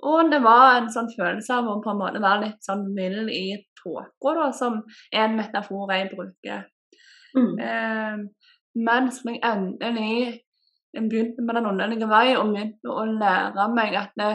og 0.03 0.31
det 0.31 0.41
var 0.43 0.77
en 0.77 0.91
sånn 0.93 1.11
følelse 1.13 1.57
av 1.57 1.69
å 1.71 1.79
på 1.83 1.93
en 1.93 2.01
måte 2.01 2.23
være 2.23 2.45
litt 2.47 2.67
sånn 2.67 2.87
mild 2.95 3.31
i 3.31 3.45
tåka, 3.81 4.51
som 4.57 4.81
er 5.11 5.27
en 5.27 5.37
metafor 5.39 5.91
jeg 5.95 6.11
bruker. 6.13 6.65
Mm. 7.37 7.53
Eh, 7.63 8.47
mens 8.81 9.21
jeg 9.25 9.39
endelig 9.43 10.41
begynte 10.91 11.43
med 11.45 11.55
den 11.55 11.69
åndelige 11.69 12.09
vei 12.11 12.33
og 12.35 12.51
begynte 12.51 12.91
å 12.91 13.05
lære 13.07 13.67
meg 13.75 13.95
at 13.99 14.17
det, 14.19 14.31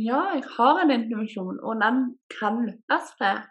ja, 0.00 0.20
jeg 0.36 0.44
har 0.56 0.80
en 0.80 0.92
intuisjon, 0.94 1.58
og 1.60 1.82
den 1.82 2.04
kan 2.32 2.62
lyttes 2.64 3.10
til. 3.20 3.42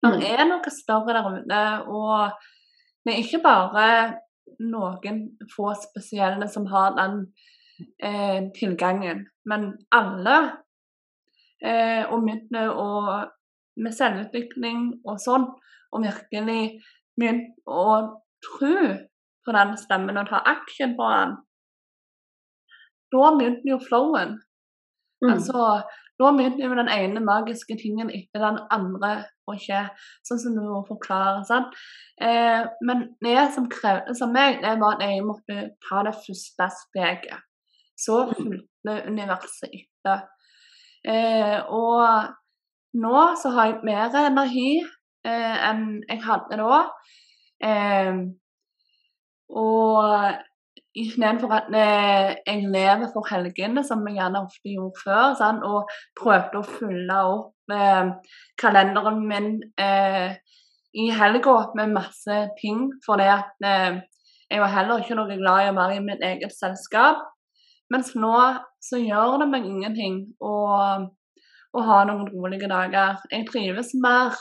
Det 0.00 0.14
mm. 0.14 0.22
er 0.30 0.46
noe 0.48 0.72
større 0.72 1.12
der 1.12 1.26
ute, 1.34 1.64
og 1.92 2.46
det 3.04 3.12
er 3.12 3.22
ikke 3.22 3.42
bare 3.44 3.86
noen 4.60 5.22
få 5.54 5.72
spesielle 5.80 6.48
som 6.52 6.66
har 6.68 6.96
den 6.98 7.20
eh, 8.04 8.50
tilgangen, 8.56 9.26
men 9.48 9.70
alle. 9.94 10.40
Eh, 11.60 12.04
og 12.08 12.24
begynner 12.24 13.28
med 13.80 13.92
selvutvikling 13.96 14.84
og 15.04 15.20
sånn, 15.20 15.46
og 15.92 16.04
virkelig 16.04 16.62
begynte 17.20 17.52
å 17.68 17.84
tro 18.44 18.76
på 19.44 19.54
den 19.56 19.74
stemmen 19.80 20.20
og 20.20 20.28
ta 20.30 20.40
action 20.48 20.94
på 20.96 21.08
den, 21.12 21.34
da 23.10 23.32
begynte 23.36 23.72
jo 23.72 23.80
flowen. 23.82 24.38
Mm. 25.20 25.34
Altså, 25.34 25.82
da 26.20 26.30
begynte 26.36 26.64
jo 26.64 26.76
den 26.76 26.88
ene 26.92 27.20
magiske 27.24 27.76
tingen 27.80 28.10
etter 28.12 28.42
den 28.44 28.58
andre 28.72 29.12
å 29.48 29.54
skje, 29.58 29.84
sånn 30.26 30.40
som 30.42 30.56
du 30.56 30.66
forklarer. 30.88 31.44
sant? 31.48 31.76
Eh, 32.20 32.64
men 32.86 33.06
det 33.24 33.46
som 33.54 33.68
krevde 33.72 34.16
av 34.16 34.32
meg, 34.34 34.60
det 34.64 34.74
var 34.82 34.98
at 34.98 35.06
jeg 35.06 35.24
måtte 35.24 35.70
ta 35.86 36.04
det 36.08 36.16
første 36.24 36.68
steget. 36.82 37.46
Så 38.00 38.24
mm. 38.26 38.34
fulgte 38.36 38.98
universet 39.08 39.72
etter. 39.80 40.26
Eh, 41.08 41.56
og 41.72 43.00
nå 43.00 43.24
så 43.40 43.52
har 43.56 43.70
jeg 43.70 43.80
mer 43.88 44.20
energi 44.26 44.70
eh, 44.80 45.56
enn 45.70 46.02
jeg 46.08 46.22
hadde 46.24 46.60
da. 46.60 46.82
Eh, 47.64 48.22
og 49.50 50.49
istedenfor 50.98 51.52
at 51.54 51.68
eh, 51.74 52.36
jeg 52.46 52.70
lever 52.72 53.08
for 53.12 53.26
helgene, 53.30 53.84
som 53.86 54.06
jeg 54.08 54.18
gjerne 54.18 54.44
ofte 54.46 54.74
gjorde 54.74 55.02
før, 55.04 55.34
sant? 55.38 55.66
og 55.66 55.90
prøvde 56.18 56.60
å 56.60 56.68
fylle 56.78 57.18
opp 57.34 57.74
eh, 57.74 58.32
kalenderen 58.60 59.20
min 59.30 59.50
eh, 59.80 60.38
i 60.98 61.10
helga 61.14 61.56
med 61.78 61.94
masse 61.94 62.40
ting, 62.58 62.88
for 63.06 63.22
at 63.22 63.54
eh, 63.62 64.00
jeg 64.50 64.62
var 64.64 64.74
heller 64.74 65.02
ikke 65.02 65.18
noe 65.18 65.38
glad 65.38 65.68
i 65.68 65.70
å 65.70 65.76
være 65.78 66.00
i 66.00 66.04
mitt 66.04 66.24
eget 66.26 66.54
selskap. 66.56 67.22
Mens 67.90 68.14
nå 68.18 68.34
så 68.82 68.98
gjør 68.98 69.38
det 69.42 69.50
meg 69.50 69.66
ingenting. 69.66 70.24
Og 70.42 71.10
ha 71.86 71.98
noen 72.06 72.26
rolige 72.32 72.66
dager. 72.70 73.20
Jeg 73.30 73.46
trives 73.46 73.92
mer 74.02 74.34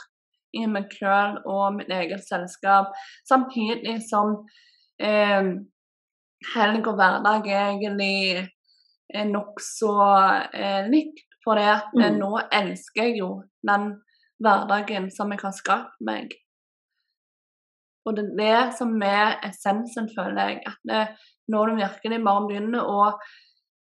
i 0.58 0.65
meg 0.65 0.89
selv 0.98 1.46
og 1.46 1.75
mitt 1.77 1.91
eget 1.94 2.24
selskap, 2.25 2.96
samtidig 3.29 4.00
som 4.08 4.34
eh, 4.98 5.51
helg 6.53 6.88
og 6.88 7.00
hverdag 7.00 7.48
er 7.50 7.65
egentlig 7.74 8.46
er 9.10 9.25
nokså 9.29 9.96
eh, 10.53 10.86
likt. 10.89 11.25
For 11.43 11.58
det 11.58 11.69
at 11.72 11.96
eh, 11.98 12.12
mm. 12.12 12.19
nå 12.19 12.31
elsker 12.51 13.10
jeg 13.10 13.22
jo 13.22 13.31
den 13.65 13.93
hverdagen 14.43 15.10
som 15.13 15.31
jeg 15.34 15.41
har 15.43 15.55
skapt 15.55 15.98
meg. 16.05 16.36
Og 18.08 18.15
det 18.17 18.25
er 18.25 18.36
det 18.39 18.77
som 18.77 18.93
er 19.05 19.39
essensen, 19.46 20.10
føler 20.15 20.53
jeg. 20.53 20.62
At 20.67 20.79
det, 20.89 21.01
når 21.51 21.72
du 21.72 21.81
virkelig 21.81 22.22
bare 22.25 22.46
begynner 22.48 22.91
å 22.91 23.01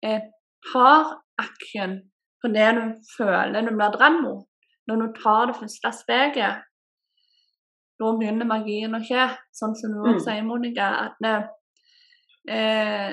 eh, 0.05 0.25
ta 0.73 0.95
action 1.41 1.99
på 2.43 2.51
det 2.53 2.69
du 2.77 2.83
føler 3.17 3.63
du 3.63 3.73
blir 3.73 3.95
dratt 3.95 4.19
mot. 4.23 4.47
Når 4.91 4.99
du 4.99 5.19
tar 5.21 5.49
det 5.49 5.59
første 5.61 5.93
steget, 5.95 6.63
da 8.03 8.13
begynner 8.19 8.49
magien 8.49 8.97
å 8.99 9.03
skje. 9.05 9.29
Sånn 9.55 9.77
som 9.79 9.95
du 9.95 10.09
mm. 10.09 10.23
sier, 10.25 10.43
Monica, 10.47 10.89
at 11.07 11.21
det, 11.23 11.37
eh, 12.49 13.13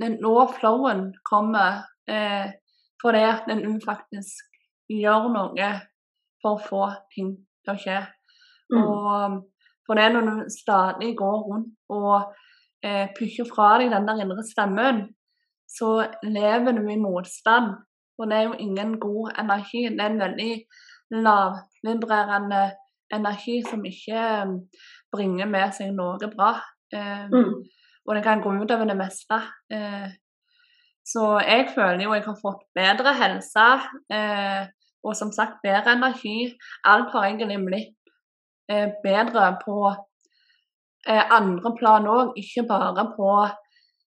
det 0.00 0.10
nå 0.20 0.34
flowen 0.56 1.10
kommer 1.26 1.82
eh, 2.08 2.48
fordi 3.00 3.22
at 3.24 3.48
en 3.52 3.80
faktisk 3.84 4.46
gjør 4.90 5.28
noe 5.34 5.70
for 6.40 6.56
å 6.56 6.64
få 6.64 6.82
ting 7.14 7.34
til 7.64 7.74
å 7.74 7.80
skje. 7.80 8.00
Mm. 8.72 8.80
Og 8.80 9.38
for 9.86 9.98
det 9.98 10.08
når 10.14 10.28
du 10.28 10.50
stadig 10.52 11.14
går 11.18 11.38
rundt 11.46 11.72
og 11.92 12.32
eh, 12.84 13.08
pusher 13.16 13.48
fra 13.48 13.76
deg 13.80 13.92
den 13.92 14.08
der 14.08 14.24
indre 14.24 14.44
stemmen, 14.46 15.06
så 15.70 16.00
lever 16.26 16.76
du 16.76 16.84
i 16.90 16.98
motstand 17.00 17.76
og 18.20 18.28
det 18.30 18.36
er 18.36 18.42
jo 18.42 18.52
ingen 18.58 18.98
god 19.00 19.32
energi. 19.38 19.82
Det 19.88 20.00
er 20.00 20.12
en 20.12 20.20
veldig 20.20 20.54
lavvibrerende 21.26 22.62
energi 23.12 23.62
som 23.70 23.84
ikke 23.84 24.24
um, 24.42 24.56
bringer 25.12 25.48
med 25.48 25.72
seg 25.76 25.94
noe 25.96 26.30
bra. 26.34 26.52
Eh, 26.92 27.24
mm. 27.32 27.54
Og 28.10 28.16
det 28.16 28.24
kan 28.26 28.42
gå 28.42 28.52
ut 28.58 28.74
over 28.74 28.88
det 28.90 28.96
meste. 28.98 29.38
Eh, 29.70 30.10
så 31.06 31.24
jeg 31.46 31.70
føler 31.74 32.02
jo 32.04 32.14
jeg 32.16 32.26
har 32.26 32.38
fått 32.42 32.64
bedre 32.76 33.14
helse, 33.18 33.66
eh, 34.12 34.66
og 35.06 35.16
som 35.16 35.30
sagt 35.32 35.62
bedre 35.62 35.94
energi. 35.94 36.50
Alt 36.84 37.14
har 37.14 37.28
egentlig 37.28 37.60
blitt 37.66 38.10
eh, 38.70 38.90
bedre 39.04 39.52
på 39.62 39.76
eh, 41.06 41.22
andre 41.30 41.72
plan 41.78 42.10
òg, 42.10 42.34
ikke 42.42 42.66
bare 42.68 43.06
på, 43.14 43.30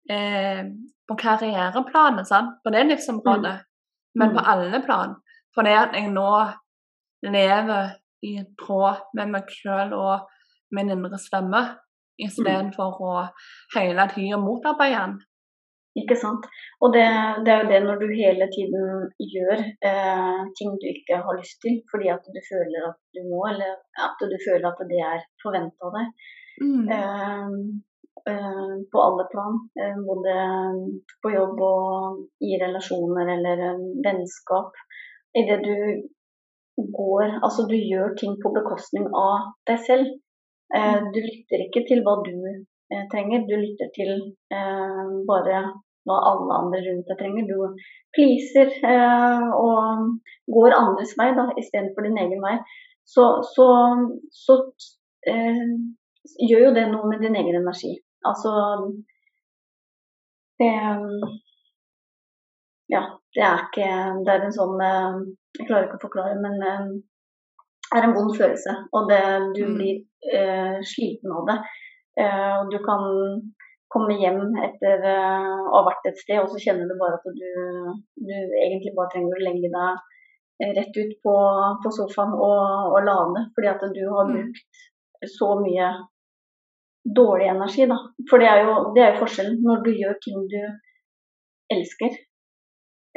eh, 0.09 0.63
på 1.07 1.19
karriereplanet, 1.19 2.31
sant? 2.31 2.57
på 2.63 2.73
det 2.73 2.87
livsområdet. 2.93 3.59
Mm 3.59 3.67
men 4.13 4.29
på 4.29 4.39
mm. 4.39 4.45
alle 4.45 4.81
plan. 4.81 5.15
Fordi 5.55 5.73
at 5.75 5.95
jeg 5.95 6.11
nå 6.11 6.31
lever 7.27 7.95
i 8.25 8.35
tråd 8.59 9.07
med 9.17 9.33
meg 9.35 9.49
sjøl 9.51 9.93
og 9.97 10.27
min 10.75 10.91
indre 10.93 11.19
stemme, 11.19 11.63
istedenfor 12.27 12.95
mm. 12.95 13.03
å 13.09 13.77
hele 13.77 14.07
tida 14.13 14.39
motarbeide 14.41 15.03
den. 15.03 15.19
Ikke 15.99 16.15
sant. 16.15 16.45
Og 16.79 16.93
det, 16.95 17.03
det, 17.43 17.51
er 17.51 17.63
jo 17.63 17.69
det 17.69 17.79
når 17.83 17.97
du 17.99 18.13
hele 18.15 18.47
tiden 18.53 19.09
gjør 19.19 19.63
eh, 19.89 20.41
ting 20.55 20.77
du 20.79 20.85
ikke 20.87 21.19
har 21.25 21.35
lyst 21.35 21.59
til 21.65 21.81
fordi 21.91 22.07
at 22.13 22.29
du 22.31 22.39
føler 22.47 22.85
at 22.93 22.99
du 23.11 23.25
må, 23.27 23.41
eller 23.49 23.75
at 23.99 24.23
du 24.23 24.37
føler 24.45 24.69
at 24.69 24.85
det 24.87 25.01
er 25.03 25.25
forventa 25.43 25.89
av 25.89 25.97
deg. 25.97 26.29
Mm. 26.61 26.85
Eh, 26.95 27.57
Eh, 28.29 28.75
på 28.91 29.01
alle 29.01 29.23
plan. 29.31 29.53
Eh, 29.81 29.97
både 30.09 30.33
på 31.21 31.29
jobb 31.33 31.61
og 31.65 32.19
i 32.45 32.57
relasjoner 32.63 33.31
eller 33.35 33.63
vennskap. 34.05 34.75
Idet 35.41 35.61
du 35.65 35.77
går 36.97 37.39
Altså 37.45 37.65
du 37.69 37.75
gjør 37.75 38.13
ting 38.19 38.37
på 38.43 38.51
bekostning 38.53 39.07
av 39.17 39.51
deg 39.69 39.81
selv. 39.87 40.11
Eh, 40.77 40.99
du 41.13 41.19
lytter 41.21 41.65
ikke 41.67 41.85
til 41.87 42.03
hva 42.05 42.19
du 42.25 42.35
trenger, 43.11 43.45
du 43.47 43.55
lytter 43.55 43.87
til 43.95 44.09
bare 45.27 45.59
hva 46.07 46.15
alle 46.27 46.55
andre 46.57 46.81
rundt 46.83 47.07
deg 47.07 47.19
trenger. 47.21 47.45
Du 47.47 47.77
pleaser 48.17 48.73
og 49.55 50.09
går 50.51 50.75
andres 50.75 51.13
vei 51.19 51.29
da, 51.37 51.45
istedenfor 51.61 52.07
din 52.07 52.19
egen 52.19 52.43
vei. 52.43 52.57
Så, 53.13 53.23
så, 53.55 53.67
så 54.31 54.57
eh, 55.27 55.63
gjør 56.49 56.67
jo 56.67 56.73
det 56.75 56.87
noe 56.91 57.09
med 57.09 57.23
din 57.25 57.35
egen 57.35 57.57
energi. 57.61 57.95
Altså 58.25 58.51
det 60.61 60.73
Ja, 62.91 63.01
det 63.33 63.43
er 63.47 63.63
ikke 63.65 63.87
Det 64.25 64.33
er 64.33 64.43
en 64.45 64.53
sånn 64.53 64.83
eh, 64.85 65.15
Jeg 65.57 65.67
klarer 65.67 65.87
ikke 65.87 65.97
å 65.97 66.05
forklare, 66.05 66.35
men 66.43 66.61
eh, 66.67 66.91
er 67.95 68.07
en 68.07 68.15
vond 68.15 68.31
følelse. 68.37 68.75
Og 68.95 69.09
det, 69.11 69.23
du 69.57 69.63
mm. 69.67 69.73
blir 69.77 70.37
eh, 70.37 70.77
sliten 70.93 71.33
av 71.35 71.49
det. 71.49 71.57
Eh, 72.21 72.59
du 72.71 72.77
kan 72.85 73.03
komme 73.91 74.15
hjem 74.15 74.53
etter 74.63 75.01
uh, 75.03 75.65
å 75.67 75.73
ha 75.73 75.81
vært 75.89 76.05
et 76.07 76.19
sted, 76.21 76.37
og 76.39 76.47
så 76.47 76.61
kjenner 76.63 76.87
du 76.87 76.93
bare 76.95 77.17
at 77.17 77.25
du, 77.35 77.49
du 78.23 78.31
egentlig 78.63 78.93
bare 78.95 79.11
trenger 79.11 79.35
å 79.35 79.43
legge 79.43 79.71
deg 79.73 80.71
rett 80.77 80.95
ut 80.95 81.11
på, 81.25 81.33
på 81.83 81.91
sofaen 81.97 82.31
og, 82.37 82.93
og 82.93 83.03
lade. 83.03 83.43
Fordi 83.57 83.71
at 83.73 83.83
du 83.91 84.01
har 84.13 84.29
mm. 84.29 84.37
brukt 84.37 84.85
så 85.35 85.49
mye 85.59 85.89
dårlig 87.19 87.49
energi, 87.51 87.87
da. 87.89 87.97
For 88.29 88.41
det 88.41 88.47
er, 88.47 88.63
jo, 88.63 88.77
det 88.95 89.03
er 89.03 89.13
jo 89.13 89.25
forskjellen. 89.25 89.59
Når 89.65 89.83
du 89.85 89.91
gjør 89.91 90.17
ting 90.23 90.47
du 90.53 90.59
elsker 91.75 92.15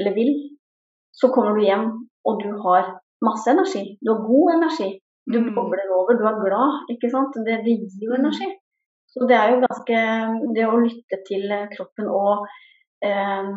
eller 0.00 0.14
vil, 0.16 0.32
så 1.14 1.30
kommer 1.30 1.54
du 1.54 1.62
hjem 1.62 1.86
og 2.26 2.40
du 2.42 2.50
har 2.64 2.96
masse 3.22 3.50
energi. 3.50 3.98
Du 4.02 4.12
har 4.12 4.22
god 4.26 4.54
energi. 4.58 4.90
Du 5.26 5.38
Mm. 5.40 5.54
bobler 5.54 5.88
over, 5.96 6.18
du 6.18 6.26
er 6.28 6.40
glad. 6.44 6.72
ikke 6.90 7.10
sant? 7.10 7.32
Det, 7.46 7.64
det 7.64 7.78
gir 7.80 8.08
jo 8.08 8.14
energi. 8.14 8.50
Så 9.08 9.26
det 9.28 9.36
er 9.36 9.50
jo 9.52 9.62
ganske 9.62 9.98
Det 10.54 10.64
å 10.66 10.80
lytte 10.82 11.20
til 11.28 11.50
eh, 11.50 11.68
kroppen 11.70 12.08
og, 12.10 12.46
eh, 13.04 13.50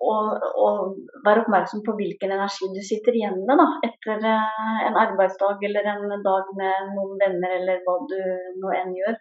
og, 0.00 0.46
og 0.64 0.96
være 1.26 1.42
oppmerksom 1.42 1.82
på 1.84 1.96
hvilken 1.98 2.30
energi 2.30 2.68
du 2.72 2.80
sitter 2.80 3.12
igjen 3.18 3.40
med 3.46 3.58
da, 3.58 3.66
etter 3.88 4.22
eh, 4.22 4.86
en 4.88 4.96
arbeidsdag 4.96 5.58
eller 5.68 5.84
en 5.92 6.22
dag 6.24 6.52
med 6.56 6.92
noen 6.94 7.18
venner 7.20 7.56
eller 7.58 7.82
hva 7.84 7.96
du 8.06 8.20
nå 8.62 8.72
enn 8.80 8.94
gjør. 9.00 9.18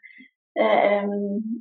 Eh, 0.60 1.10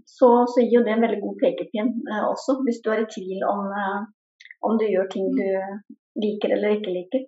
så, 0.07 0.29
så 0.47 0.61
gir 0.61 0.79
jo 0.81 0.85
det 0.85 0.93
en 0.93 1.03
veldig 1.07 1.21
god 1.25 1.41
pekepinn 1.43 1.91
eh, 2.13 2.25
også, 2.29 2.61
hvis 2.67 2.83
du 2.85 2.93
er 2.93 3.03
i 3.05 3.11
tvil 3.17 3.43
om, 3.49 3.67
eh, 3.73 4.39
om 4.69 4.79
du 4.79 4.87
gjør 4.87 5.09
ting 5.13 5.33
du 5.35 5.45
liker 6.21 6.53
eller 6.57 6.79
ikke 6.79 6.95
liker. 6.95 7.27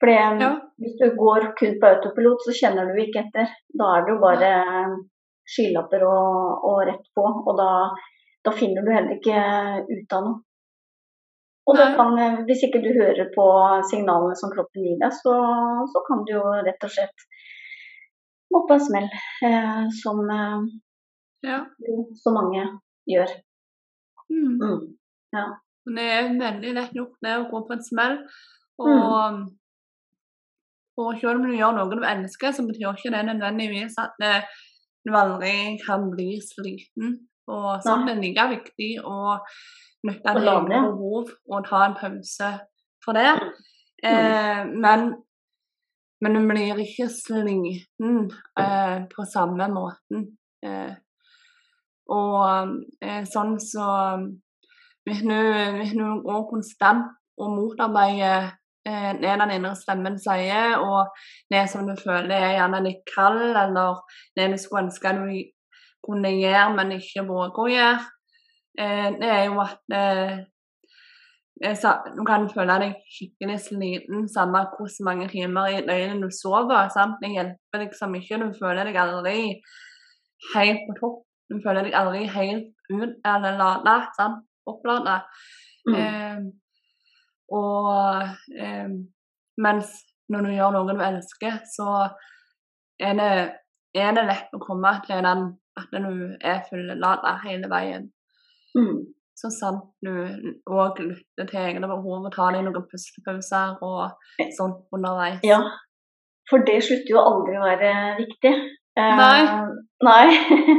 For 0.00 0.08
Ja. 0.08 0.50
hvis 0.80 0.96
du 0.98 1.10
går 1.16 1.50
kun 1.58 1.74
på 1.80 1.86
autopilot, 1.86 2.40
så 2.46 2.52
kjenner 2.56 2.88
du 2.88 3.00
ikke 3.02 3.20
etter. 3.26 3.50
Da 3.76 3.88
er 3.96 4.04
det 4.06 4.14
jo 4.14 4.20
bare 4.22 4.52
skylapper 5.50 6.04
og, 6.06 6.64
og 6.64 6.78
rett 6.88 7.06
på, 7.16 7.24
og 7.26 7.56
da, 7.58 7.70
da 8.46 8.52
finner 8.56 8.86
du 8.86 8.90
heller 8.94 9.18
ikke 9.18 9.42
ut 9.90 10.12
av 10.16 10.24
noe. 10.24 10.40
Og 11.68 11.76
da 11.76 11.90
kan, 11.94 12.16
eh, 12.18 12.38
hvis 12.48 12.64
ikke 12.66 12.80
du 12.82 12.88
hører 12.96 13.28
på 13.34 13.44
signalene 13.90 14.34
som 14.38 14.50
kroppen 14.50 14.82
gir 14.86 14.96
deg, 15.02 15.12
så, 15.14 15.34
så 15.92 16.02
kan 16.08 16.24
du 16.26 16.32
jo 16.32 16.42
rett 16.66 16.86
og 16.86 16.90
slett 16.90 17.26
gå 18.50 18.62
på 18.66 18.74
en 18.74 18.82
smell, 18.88 19.08
eh, 19.46 19.84
som 20.02 20.24
eh, 20.30 20.64
Ja. 21.46 21.60
så 22.24 22.32
mange 22.34 22.64
gjør. 23.08 23.30
Mm. 24.30 24.56
Mm. 24.60 24.80
Det 25.94 26.08
er 26.16 26.32
veldig 26.40 26.72
lett 26.74 26.92
gjort 26.96 27.16
det 27.24 27.36
å 27.38 27.46
gå 27.52 27.62
på 27.68 27.76
en 27.76 27.84
smell. 27.86 28.18
Og, 28.80 29.38
og 31.00 31.18
selv 31.20 31.40
om 31.40 31.46
du 31.48 31.56
gjør 31.56 31.76
noe 31.76 31.90
du 31.90 32.04
elsker, 32.06 32.52
så 32.54 32.64
betyr 32.66 32.92
ikke 32.92 33.12
det 33.14 33.24
nødvendigvis 33.28 33.98
at 34.02 34.14
du 35.06 35.16
aldri 35.16 35.78
kan 35.82 36.08
bli 36.12 36.34
sliten. 36.44 37.16
Og 37.50 37.82
sånn 37.84 38.06
er 38.06 38.18
det 38.18 38.28
like 38.28 38.46
viktig 38.52 38.90
å 39.06 39.38
nytte 40.06 40.34
dine 40.36 40.54
egne 40.54 40.82
behov 40.86 41.32
og 41.50 41.66
ta 41.66 41.82
en 41.86 41.96
pause 41.98 42.50
for 43.04 43.18
det. 43.18 43.32
Mm. 44.04 44.10
Eh, 44.10 44.60
men, 44.84 45.06
men 46.22 46.36
du 46.36 46.42
blir 46.48 46.82
ikke 46.84 47.08
sliten 47.12 48.28
eh, 48.60 48.98
på 49.10 49.26
samme 49.28 49.68
måten. 49.72 50.28
Eh, 50.64 50.92
og 52.10 52.76
eh, 53.04 53.24
sånn 53.30 53.56
så 53.62 53.88
hvis 55.08 55.22
du, 55.24 56.06
går 56.24 56.48
konstant 56.50 57.12
og 57.40 57.54
motarbeider 57.56 58.48
eh, 58.48 58.56
det 58.84 59.32
den 59.42 59.50
indre 59.52 59.74
stemmen 59.76 60.14
sier, 60.18 60.78
og 60.80 61.10
det 61.52 61.66
som 61.68 61.84
du 61.88 61.92
føler 62.00 62.32
er 62.32 62.54
gjerne 62.56 62.80
litt 62.86 63.02
kald, 63.10 63.42
eller 63.50 64.00
det 64.38 64.46
du 64.52 64.56
skulle 64.60 64.86
ønske 64.86 65.12
du 65.18 65.26
kunne 66.06 66.32
gjøre, 66.32 66.70
men 66.76 66.96
ikke 66.96 67.26
våger 67.28 67.60
å 67.60 67.68
gjøre, 67.70 67.98
eh, 68.80 69.08
det 69.20 69.28
er 69.28 69.44
jo 69.50 69.60
at 69.62 69.96
eh, 69.96 70.38
du 71.60 72.22
kan 72.24 72.46
føle 72.48 72.76
deg 72.80 72.94
skikkelig 73.12 73.58
sliten, 73.66 74.28
samme 74.32 74.62
hvor 74.72 74.92
mange 75.04 75.28
timer 75.28 75.68
i 75.68 75.82
døgnet 75.84 76.22
du 76.24 76.30
sover. 76.32 76.88
Sant? 76.94 77.18
Det 77.20 77.34
hjelper 77.34 77.84
liksom 77.84 78.14
ikke. 78.16 78.38
Du 78.40 78.54
føler 78.56 78.88
deg 78.88 78.96
aldri 78.96 79.34
helt 80.54 80.86
på 80.86 80.96
topp. 80.96 81.18
Du 81.52 81.58
føler 81.60 81.84
deg 81.84 81.98
aldri 81.98 82.24
helt 82.32 82.70
ut 82.88 83.28
eller 83.28 83.58
lada, 83.60 83.98
opplada. 84.70 85.18
Mm. 85.84 86.48
Og 87.56 87.90
eh, 88.56 88.92
mens 89.60 89.94
når 90.30 90.46
du 90.46 90.52
gjør 90.54 90.74
noe 90.76 90.94
du 90.94 91.02
elsker, 91.02 91.60
så 91.66 91.94
er 93.00 93.16
det, 93.18 93.30
er 93.98 94.12
det 94.14 94.26
lett 94.28 94.54
å 94.54 94.62
komme 94.62 94.92
til 95.06 95.24
den 95.26 95.46
at 95.80 95.94
du 95.94 96.36
er 96.40 96.62
fullada 96.68 97.36
hele 97.44 97.70
veien. 97.70 98.10
Mm. 98.76 99.08
Så 99.40 99.48
sant 99.54 99.86
du 100.04 100.12
òg 100.68 100.98
lytter 101.00 101.48
til 101.48 101.62
egne 101.62 101.88
behov 101.88 102.26
og 102.28 102.34
tar 102.34 102.52
deg 102.54 102.66
noen 102.66 102.88
pustepauser 102.90 103.78
og 103.86 104.50
sånt 104.56 104.84
underveis. 104.92 105.40
Ja, 105.46 105.62
for 106.50 106.66
det 106.66 106.80
slutter 106.84 107.14
jo 107.14 107.22
aldri 107.22 107.56
å 107.56 107.64
være 107.64 107.92
viktig. 108.20 108.52
Eh, 108.98 109.16
Nei. 109.22 109.42
nei. 110.02 110.28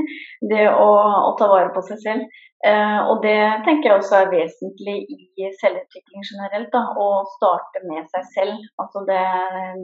Det 0.52 0.64
å, 0.74 0.88
å 1.30 1.36
ta 1.38 1.48
vare 1.52 1.70
på 1.76 1.84
seg 1.86 2.00
selv. 2.02 2.40
Eh, 2.66 3.00
og 3.10 3.24
det 3.24 3.38
tenker 3.66 3.88
jeg 3.90 3.98
også 4.00 4.18
er 4.20 4.32
vesentlig 4.34 4.96
i 5.10 5.48
selvutvikling 5.62 6.26
generelt. 6.28 6.70
Da, 6.74 6.82
å 6.98 7.22
starte 7.36 7.82
med 7.90 8.10
seg 8.14 8.26
selv. 8.36 8.58
Altså 8.82 9.04
det, 9.08 9.22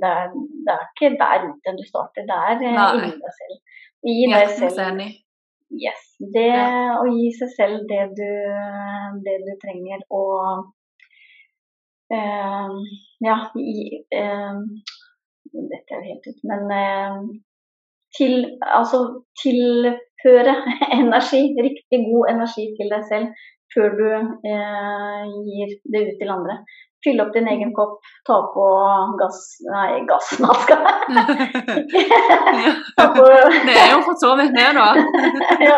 det, 0.01 0.11
er, 0.11 0.33
det 0.65 0.75
er 0.75 0.83
ikke 0.87 1.11
der 1.21 1.47
ute 1.51 1.75
du 1.77 1.85
starter, 1.87 2.27
det 2.29 2.37
er 2.51 2.57
eh, 2.57 2.75
Nei. 2.77 2.89
inni 2.97 3.13
deg 3.21 3.37
selv. 3.39 3.61
Gi 4.07 4.27
deg 4.33 4.51
selv. 4.57 5.07
Yes. 5.77 6.03
Det 6.35 6.51
å 7.01 7.05
gi 7.11 7.31
seg 7.37 7.49
selv 7.53 7.87
det 7.89 8.03
du, 8.17 8.29
det 9.25 9.33
du 9.43 9.49
trenger 9.61 10.05
og 10.15 10.69
eh, 12.13 12.77
Ja, 13.25 13.35
gi 13.57 13.99
eh, 14.15 14.61
Dette 15.57 15.97
er 15.97 15.99
jo 15.99 16.05
helt 16.07 16.29
ut, 16.29 16.39
men 16.47 16.71
eh, 16.77 17.19
til, 18.17 18.33
altså 18.79 19.03
tilføre 19.43 20.55
energi, 21.01 21.43
riktig 21.67 21.99
god 22.09 22.33
energi 22.35 22.65
til 22.79 22.87
deg 22.93 23.05
selv 23.11 23.45
før 23.75 23.89
du 23.99 24.09
eh, 24.51 25.23
gir 25.47 25.69
det 25.93 26.01
ut 26.09 26.19
til 26.21 26.29
andre. 26.33 26.55
Fyll 27.05 27.19
opp 27.21 27.33
din 27.35 27.49
egen 27.51 27.71
kopp, 27.77 27.93
ta 28.25 28.35
på 28.53 28.63
gass... 29.19 29.41
Nei, 29.69 29.99
gassmaska. 30.09 30.77
på 33.17 33.25
Det 33.67 33.75
er 33.75 33.91
jo 33.93 33.99
for 34.07 34.15
så 34.23 34.31
vidt 34.39 34.57
det, 34.57 34.69
da. 34.79 34.87
ja, 35.69 35.77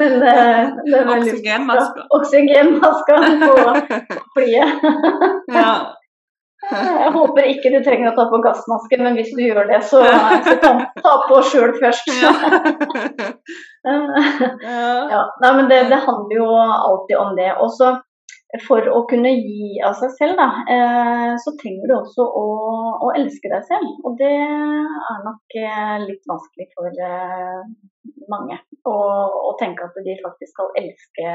men 0.00 0.12
eh, 0.32 0.64
det 0.90 1.04
Oksygenmasker. 1.14 2.02
Oksygenmaska 2.18 3.14
på 3.44 3.54
flyet. 4.34 4.70
Ja. 5.54 5.70
Jeg 6.84 7.12
håper 7.14 7.48
ikke 7.52 7.72
du 7.74 7.78
trenger 7.84 8.10
å 8.10 8.16
ta 8.16 8.26
på 8.32 8.40
gassmaske, 8.44 8.98
men 9.02 9.16
hvis 9.18 9.32
du 9.36 9.42
gjør 9.44 9.68
det, 9.70 9.80
så, 9.90 10.02
så 10.46 10.56
ta, 10.62 10.72
ta 11.02 11.14
på 11.28 11.42
sjøl 11.52 11.76
først. 11.80 12.12
Ja. 13.86 14.02
Ja, 15.12 15.20
nei, 15.44 15.50
men 15.54 15.68
det, 15.70 15.76
det 15.92 16.00
handler 16.02 16.34
jo 16.34 16.46
alltid 16.58 17.20
om 17.20 17.36
det. 17.38 17.52
Også 17.62 17.92
for 18.64 18.86
å 18.88 19.02
kunne 19.10 19.32
gi 19.34 19.76
av 19.84 19.96
seg 19.98 20.12
selv, 20.16 20.38
da, 20.38 20.46
eh, 20.70 21.32
så 21.42 21.52
trenger 21.60 21.90
du 21.90 21.94
også 21.96 22.26
å, 22.40 22.44
å 23.06 23.10
elske 23.18 23.50
deg 23.52 23.64
selv. 23.68 23.88
Og 24.06 24.16
det 24.20 24.30
er 24.30 25.24
nok 25.26 25.56
eh, 25.60 25.96
litt 26.04 26.22
vanskelig 26.30 26.68
for 26.76 27.02
eh, 27.08 27.64
mange 28.32 28.60
å, 28.86 28.94
å 29.50 29.56
tenke 29.60 29.88
at 29.88 29.98
de 30.06 30.16
faktisk 30.22 30.54
skal 30.54 30.70
elske 30.82 31.34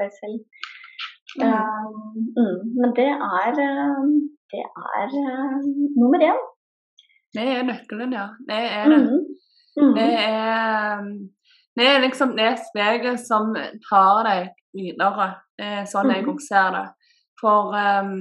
seg 0.00 0.18
selv. 0.18 0.66
Mm, 1.38 2.58
men 2.80 2.92
det 2.96 3.10
er, 3.12 3.62
det 4.52 4.62
er 4.64 5.16
uh, 5.16 5.56
nummer 5.98 6.24
én. 6.30 6.38
Det 7.36 7.48
er 7.54 7.66
nøkkelen, 7.68 8.14
ja. 8.16 8.28
Det 8.48 8.60
er 8.78 8.92
det. 8.92 9.00
Mm. 9.04 9.26
Mm. 9.78 9.92
Det 9.94 10.08
er, 10.24 11.02
det 11.78 11.88
er 11.88 12.00
liksom 12.02 12.32
det 12.38 12.54
steget 12.70 13.20
som 13.20 13.52
tar 13.84 14.24
deg 14.26 14.48
videre, 14.74 15.28
sånn 15.90 16.10
jeg 16.10 16.24
òg 16.24 16.32
også 16.32 16.48
ser 16.48 16.72
det. 16.74 16.86
For 17.38 17.76
um, 17.76 18.16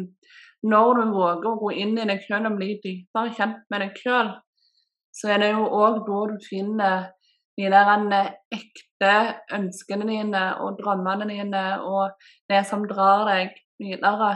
når 0.68 1.00
du 1.00 1.14
våger 1.16 1.48
å 1.50 1.60
gå 1.62 1.72
inn 1.82 1.96
i 1.98 2.06
deg 2.10 2.22
sjøl 2.26 2.50
og 2.50 2.58
bli 2.60 2.76
dypere 2.84 3.34
kjent 3.38 3.64
med 3.72 3.84
deg 3.86 4.02
sjøl, 4.02 4.34
så 5.14 5.34
er 5.34 5.42
det 5.42 5.54
jo 5.54 5.66
òg 5.66 6.04
da 6.06 6.20
du 6.32 6.36
finner 6.46 7.08
de 7.58 7.70
der 7.74 7.90
eh, 8.14 8.34
ekte 8.54 9.14
ønskene 9.58 10.06
dine 10.10 10.44
og 10.62 10.78
drømmene 10.78 11.26
dine 11.30 11.64
og 11.82 12.14
det 12.50 12.62
som 12.70 12.86
drar 12.90 13.26
deg 13.30 13.56
videre, 13.82 14.36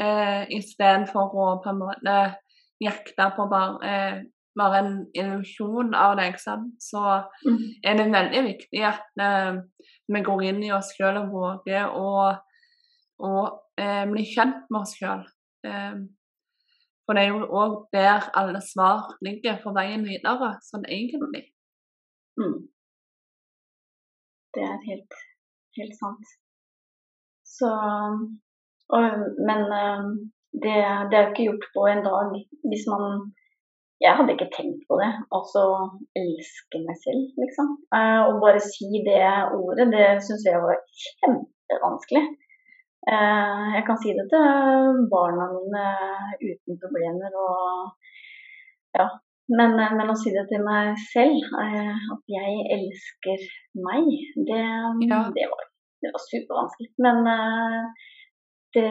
eh, 0.00 0.44
istedenfor 0.56 1.34
å 1.34 1.48
på 1.64 1.70
en 1.72 1.80
måte 1.82 2.18
jakte 2.80 3.26
på 3.36 3.46
bare, 3.50 3.80
eh, 3.84 4.22
bare 4.56 4.78
en 4.80 4.94
illusjon 5.14 5.94
av 5.94 6.16
deg. 6.18 6.38
Sant? 6.40 6.74
Så 6.80 7.02
Mm. 7.46 7.58
er 7.84 7.96
det 7.96 8.12
veldig 8.12 8.42
viktig 8.46 8.82
at 8.84 9.20
eh, 9.20 9.60
vi 10.08 10.22
går 10.22 10.42
inn 10.48 10.62
i 10.64 10.72
oss 10.72 10.94
sjøl 10.96 11.20
og 11.22 11.30
våger 11.34 11.86
å, 11.92 12.32
å 13.20 13.34
eh, 13.78 14.06
bli 14.10 14.24
kjent 14.24 14.66
med 14.70 14.80
oss 14.80 14.96
sjøl. 14.98 15.22
Eh, 15.64 16.00
for 17.06 17.14
det 17.14 17.22
er 17.24 17.32
jo 17.32 17.46
òg 17.46 17.88
der 17.92 18.30
alle 18.38 18.60
svar 18.62 19.16
ligger 19.20 19.60
for 19.62 19.74
veien 19.74 20.04
videre, 20.06 20.58
sånn 20.62 20.84
egentlig. 20.86 21.48
Mm. 22.38 22.68
Det 24.54 24.62
er 24.62 24.78
helt, 24.88 25.16
helt 25.76 25.96
sant. 25.98 26.26
Så 27.44 27.70
og, 28.96 29.26
Men 29.48 29.60
eh, 29.80 30.06
det, 30.64 30.78
det 31.10 31.16
er 31.16 31.22
jo 31.24 31.30
ikke 31.30 31.46
gjort 31.48 31.68
på 31.76 31.86
en 31.90 32.02
dag 32.06 32.32
hvis 32.70 32.86
man 32.92 33.04
Jeg 34.00 34.16
hadde 34.16 34.32
ikke 34.32 34.52
tenkt 34.56 34.84
på 34.88 34.96
det. 34.96 35.10
Altså 35.36 35.62
elske 36.16 36.78
meg 36.86 36.96
selv, 37.04 37.24
liksom. 37.42 37.66
Eh, 37.96 38.20
Å 38.28 38.38
bare 38.40 38.62
si 38.64 39.02
det 39.04 39.24
ordet, 39.52 39.90
det 39.92 40.06
syns 40.24 40.46
jeg 40.48 40.62
var 40.62 40.78
kjempevanskelig. 41.02 42.22
Eh, 43.12 43.66
jeg 43.76 43.82
kan 43.88 44.00
si 44.00 44.14
det 44.16 44.24
til 44.32 45.02
barna 45.12 45.50
mine 45.52 45.84
uten 46.48 46.80
problemer. 46.80 47.36
Og 47.44 48.96
ja, 48.96 49.06
men, 49.52 49.76
men, 49.76 50.14
å 50.14 50.16
si 50.16 50.32
det 50.32 50.46
til 50.48 50.64
meg 50.64 50.96
selv, 51.10 51.52
at 51.60 52.34
jeg 52.38 52.56
elsker 52.78 53.44
meg, 53.84 54.08
det, 54.48 54.64
ja. 55.12 55.20
det, 55.36 55.50
var, 55.52 55.68
det 56.00 56.14
var, 56.16 56.24
supervanskelig. 56.24 56.90
Men 57.04 57.20
det, 58.76 58.90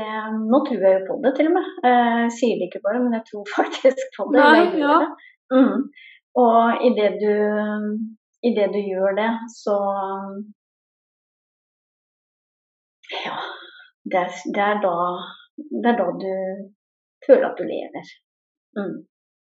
nå 0.51 0.59
tror 0.65 0.85
jeg 0.85 0.95
jo 0.97 1.07
på 1.07 1.17
det, 1.23 1.31
til 1.37 1.49
og 1.49 1.55
med. 1.57 1.67
Jeg 1.87 2.31
sier 2.37 2.59
det 2.59 2.69
ikke 2.69 2.85
bare, 2.85 3.01
men 3.03 3.15
jeg 3.17 3.25
tror 3.29 3.51
faktisk 3.57 4.01
på 4.17 4.27
det. 4.33 4.43
Nei, 4.43 4.63
ja. 4.83 4.95
det. 5.03 5.09
Mm. 5.55 5.83
Og 6.43 6.85
idet 6.87 7.13
du, 7.23 7.33
i 8.47 8.53
det 8.57 8.67
du 8.75 8.79
gjør 8.91 9.19
det, 9.21 9.31
så 9.61 9.77
Ja. 13.25 13.37
Det 14.09 14.19
er, 14.25 14.33
det 14.55 14.63
er, 14.63 14.77
da, 14.81 14.95
det 15.83 15.89
er 15.91 15.97
da 15.99 16.05
du 16.23 16.33
føler 17.25 17.45
at 17.49 17.57
du 17.59 17.65
lever. 17.67 18.11
Mm. 18.77 18.97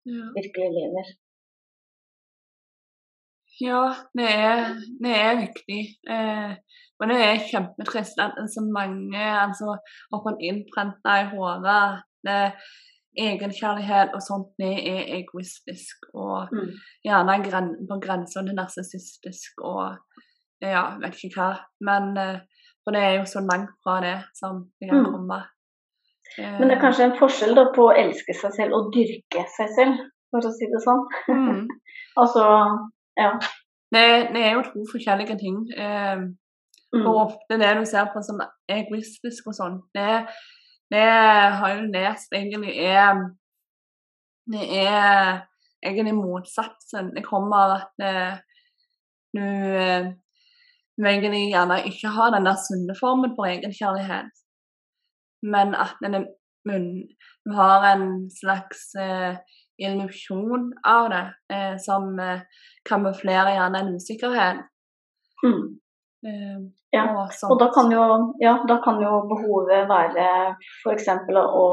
Ja. 0.09 0.25
Virkelig 0.37 0.69
lever. 0.77 1.09
Ja, 3.61 3.83
det 4.17 4.29
er, 4.31 4.65
det 5.03 5.13
er 5.15 5.37
viktig. 5.39 5.81
Eh, 6.11 6.55
og 6.99 7.11
det 7.11 7.19
er 7.23 7.45
kjempetrist 7.51 8.19
at 8.23 8.37
så 8.51 8.63
mange 8.63 9.21
altså, 9.21 9.77
har 10.11 10.23
fått 10.25 10.43
innprenta 10.43 11.21
i 11.21 11.29
hodet 11.31 12.57
egenkjærlighet 13.15 14.15
og 14.15 14.23
sånt 14.23 14.47
det 14.59 14.73
er 14.89 15.11
egoistisk 15.19 16.07
og 16.13 16.51
mm. 16.51 16.71
gjerne 17.05 17.37
gren 17.45 17.69
på 17.89 17.99
grensa 18.03 18.43
til 18.43 18.57
narsissistisk 18.57 19.63
og 19.63 19.95
ja, 20.63 20.95
vet 21.01 21.19
ikke 21.23 21.39
hva. 21.39 21.49
Men 21.87 22.15
eh, 22.19 22.39
for 22.83 22.95
det 22.95 23.03
er 23.03 23.13
jo 23.19 23.27
så 23.29 23.43
langt 23.45 23.75
fra 23.83 23.99
det 24.03 24.17
som 24.37 24.65
det 24.79 24.89
kan 24.91 25.03
mm. 25.03 25.11
komme. 25.13 25.39
Men 26.37 26.67
det 26.67 26.75
er 26.75 26.81
kanskje 26.81 27.07
en 27.07 27.17
forskjell 27.19 27.55
da, 27.57 27.69
på 27.75 27.87
å 27.87 27.95
elske 27.95 28.35
seg 28.35 28.53
selv 28.57 28.75
og 28.77 28.91
dyrke 28.95 29.45
seg 29.55 29.71
selv, 29.77 30.03
for 30.33 30.47
å 30.47 30.51
si 30.53 30.67
det 30.71 30.81
sånn. 30.83 31.03
Mm. 31.29 31.61
altså, 32.21 32.45
ja. 33.17 33.31
Det, 33.93 34.05
det, 34.33 34.41
er 34.41 34.51
jo 34.55 34.65
to 34.65 34.83
forskjellige 34.91 35.37
ting. 35.39 35.61
Eh, 35.77 36.17
mm. 36.19 37.05
Og 37.05 37.15
ofte 37.27 37.59
det 37.61 37.71
du 37.77 37.85
ser 37.87 38.09
på 38.11 38.23
som 38.25 38.41
egoistisk 38.71 39.51
og 39.51 39.57
sånn, 39.57 39.79
det, 39.95 40.25
det 40.91 41.05
har 41.59 41.75
jo 41.77 41.89
lest 41.93 42.33
egentlig 42.35 42.75
er 42.85 43.23
Det 44.45 44.65
er 44.77 45.45
egentlig 45.81 46.13
motsatsen. 46.13 47.13
Det 47.15 47.23
kommer 47.25 47.63
av 47.63 47.71
at 47.79 48.43
du 49.33 49.45
du 50.95 51.03
egentlig 51.09 51.49
gjerne 51.51 51.81
ikke 51.89 52.11
har 52.15 52.31
den 52.31 52.47
der 52.47 52.59
sunne 52.59 52.95
formen 52.99 53.35
for 53.35 53.49
egenkjærlighet, 53.51 54.31
men 55.53 55.75
at 55.75 55.97
du 55.99 57.51
har 57.53 57.87
en 57.91 58.05
slags 58.31 58.87
eh, 58.99 59.35
illusjon 59.77 60.71
av 60.87 61.09
det 61.13 61.25
eh, 61.55 61.75
som 61.81 62.19
eh, 62.19 62.45
kamuflerer 62.89 63.55
gjerne 63.57 63.81
en 63.83 63.95
usikkerhet. 63.95 64.65
Mm. 65.45 65.63
Eh, 66.27 66.59
ja. 66.95 67.05
Og, 67.11 67.31
og 67.51 67.57
da, 67.59 67.69
kan 67.75 67.91
jo, 67.91 68.03
ja, 68.39 68.57
da 68.67 68.79
kan 68.83 69.01
jo 69.03 69.23
behovet 69.29 69.89
være 69.89 70.27
f.eks. 70.83 71.09
å 71.35 71.65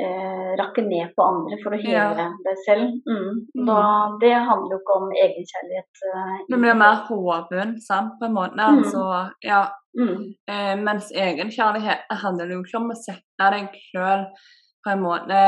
eh, 0.00 0.50
rakke 0.60 0.84
ned 0.86 1.12
på 1.16 1.26
andre 1.26 1.58
for 1.62 1.74
å 1.74 1.80
heve 1.80 2.24
ja. 2.24 2.28
deg 2.46 2.64
selv. 2.66 2.96
Mm. 3.08 3.42
mm. 3.56 3.66
Da, 3.68 3.82
det 4.22 4.32
handler 4.36 4.76
jo 4.76 4.80
ikke 4.80 4.98
om 5.00 5.12
egenkjærlighet. 5.12 6.02
Eh, 6.08 6.34
det 6.48 6.62
blir 6.64 6.80
mer 6.84 7.04
hoven, 7.08 7.76
sant, 7.84 8.18
på 8.20 8.28
en 8.28 8.36
måte. 8.36 8.58
Mm. 8.58 8.82
Altså, 8.82 9.06
ja. 9.46 9.62
Mm. 9.98 10.32
Eh, 10.48 10.74
mens 10.80 11.10
egenkjærlighet 11.12 12.08
handler 12.22 12.54
jo 12.54 12.62
ikke 12.62 12.80
om 12.80 12.92
å 12.94 12.96
sette 12.96 13.48
deg 13.52 13.74
sjøl 13.90 14.22
på 14.82 14.92
en 14.94 15.02
måte 15.02 15.40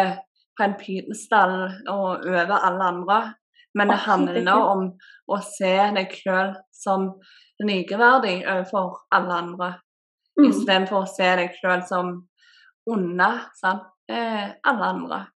på 0.56 0.66
en 0.66 0.76
pidestall 0.78 1.56
og 1.90 2.26
over 2.26 2.58
alle 2.58 2.90
andre. 2.90 3.22
Men 3.74 3.90
det 3.90 4.04
handler 4.04 4.52
om 4.54 4.84
å 5.26 5.38
se 5.42 5.72
deg 5.96 6.12
sjøl 6.14 6.52
som 6.70 7.08
likeverdig 7.62 8.44
overfor 8.44 9.00
alle 9.14 9.40
andre. 9.40 9.70
Mm. 10.38 10.46
Istedenfor 10.50 11.02
å 11.02 11.10
se 11.10 11.32
deg 11.40 11.58
sjøl 11.58 11.82
som 11.88 12.14
onde. 12.90 13.32
sant? 13.58 13.90
eh, 14.08 14.48
alle 14.62 14.84
andre. 14.84 15.26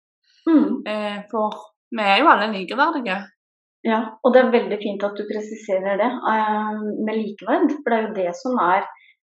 Mm. 0.51 0.87
Eh, 0.87 1.19
for 1.31 1.55
vi 1.97 2.05
er 2.05 2.23
jo 2.23 2.31
alle 2.33 2.53
likeverdige. 2.53 3.19
Ja, 3.87 4.01
og 4.23 4.35
det 4.35 4.41
er 4.43 4.53
veldig 4.53 4.79
fint 4.83 5.05
at 5.07 5.17
du 5.17 5.23
presiserer 5.29 6.01
det 6.01 6.09
uh, 6.11 6.81
med 7.07 7.15
likeverd. 7.15 7.71
For 7.79 7.93
det 7.93 7.99
er 7.99 8.07
jo 8.09 8.17
det 8.17 8.33
som 8.37 8.59
er 8.61 8.89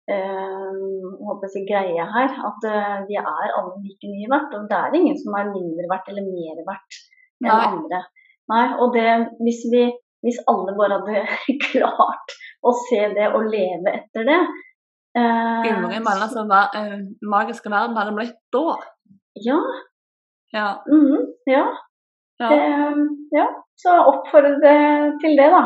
uh, 0.09 1.45
jeg, 1.55 1.65
greie 1.69 2.05
her. 2.15 2.33
At 2.49 2.67
uh, 2.67 2.97
vi 3.07 3.17
er 3.19 3.27
alle 3.57 3.75
like 3.83 4.09
mye 4.09 4.31
verdt. 4.31 4.55
Og 4.57 4.69
det 4.71 4.79
er 4.79 4.97
ingen 4.97 5.19
som 5.19 5.37
er 5.37 5.51
mindre 5.51 5.89
verdt 5.91 6.09
eller 6.13 6.27
mer 6.27 6.63
verdt 6.67 7.01
enn 7.41 7.49
Nei. 7.49 7.61
andre. 7.67 8.01
Nei, 8.51 8.65
og 8.83 8.95
det, 8.95 9.07
hvis, 9.45 9.61
vi, 9.71 9.85
hvis 10.25 10.41
alle 10.51 10.75
bare 10.77 10.99
hadde 10.99 11.55
klart 11.69 12.35
å 12.61 12.73
se 12.87 12.99
det 13.15 13.29
og 13.31 13.47
leve 13.49 13.93
etter 13.95 14.27
det 14.27 14.39
uh, 15.17 15.63
Ingen 15.65 16.05
altså, 16.05 16.43
magiske 17.25 17.71
verden 17.71 17.97
hadde 17.97 18.13
blitt 18.17 18.37
da. 18.53 18.75
Ja. 19.41 19.57
Ja. 20.53 20.67
Mm, 20.91 21.31
ja. 21.49 21.65
ja. 22.43 22.49
Det, 22.51 22.61
ja. 23.37 23.47
Så 23.81 23.93
oppfordre 24.11 24.73
til 25.23 25.39
det, 25.39 25.47
da. 25.49 25.63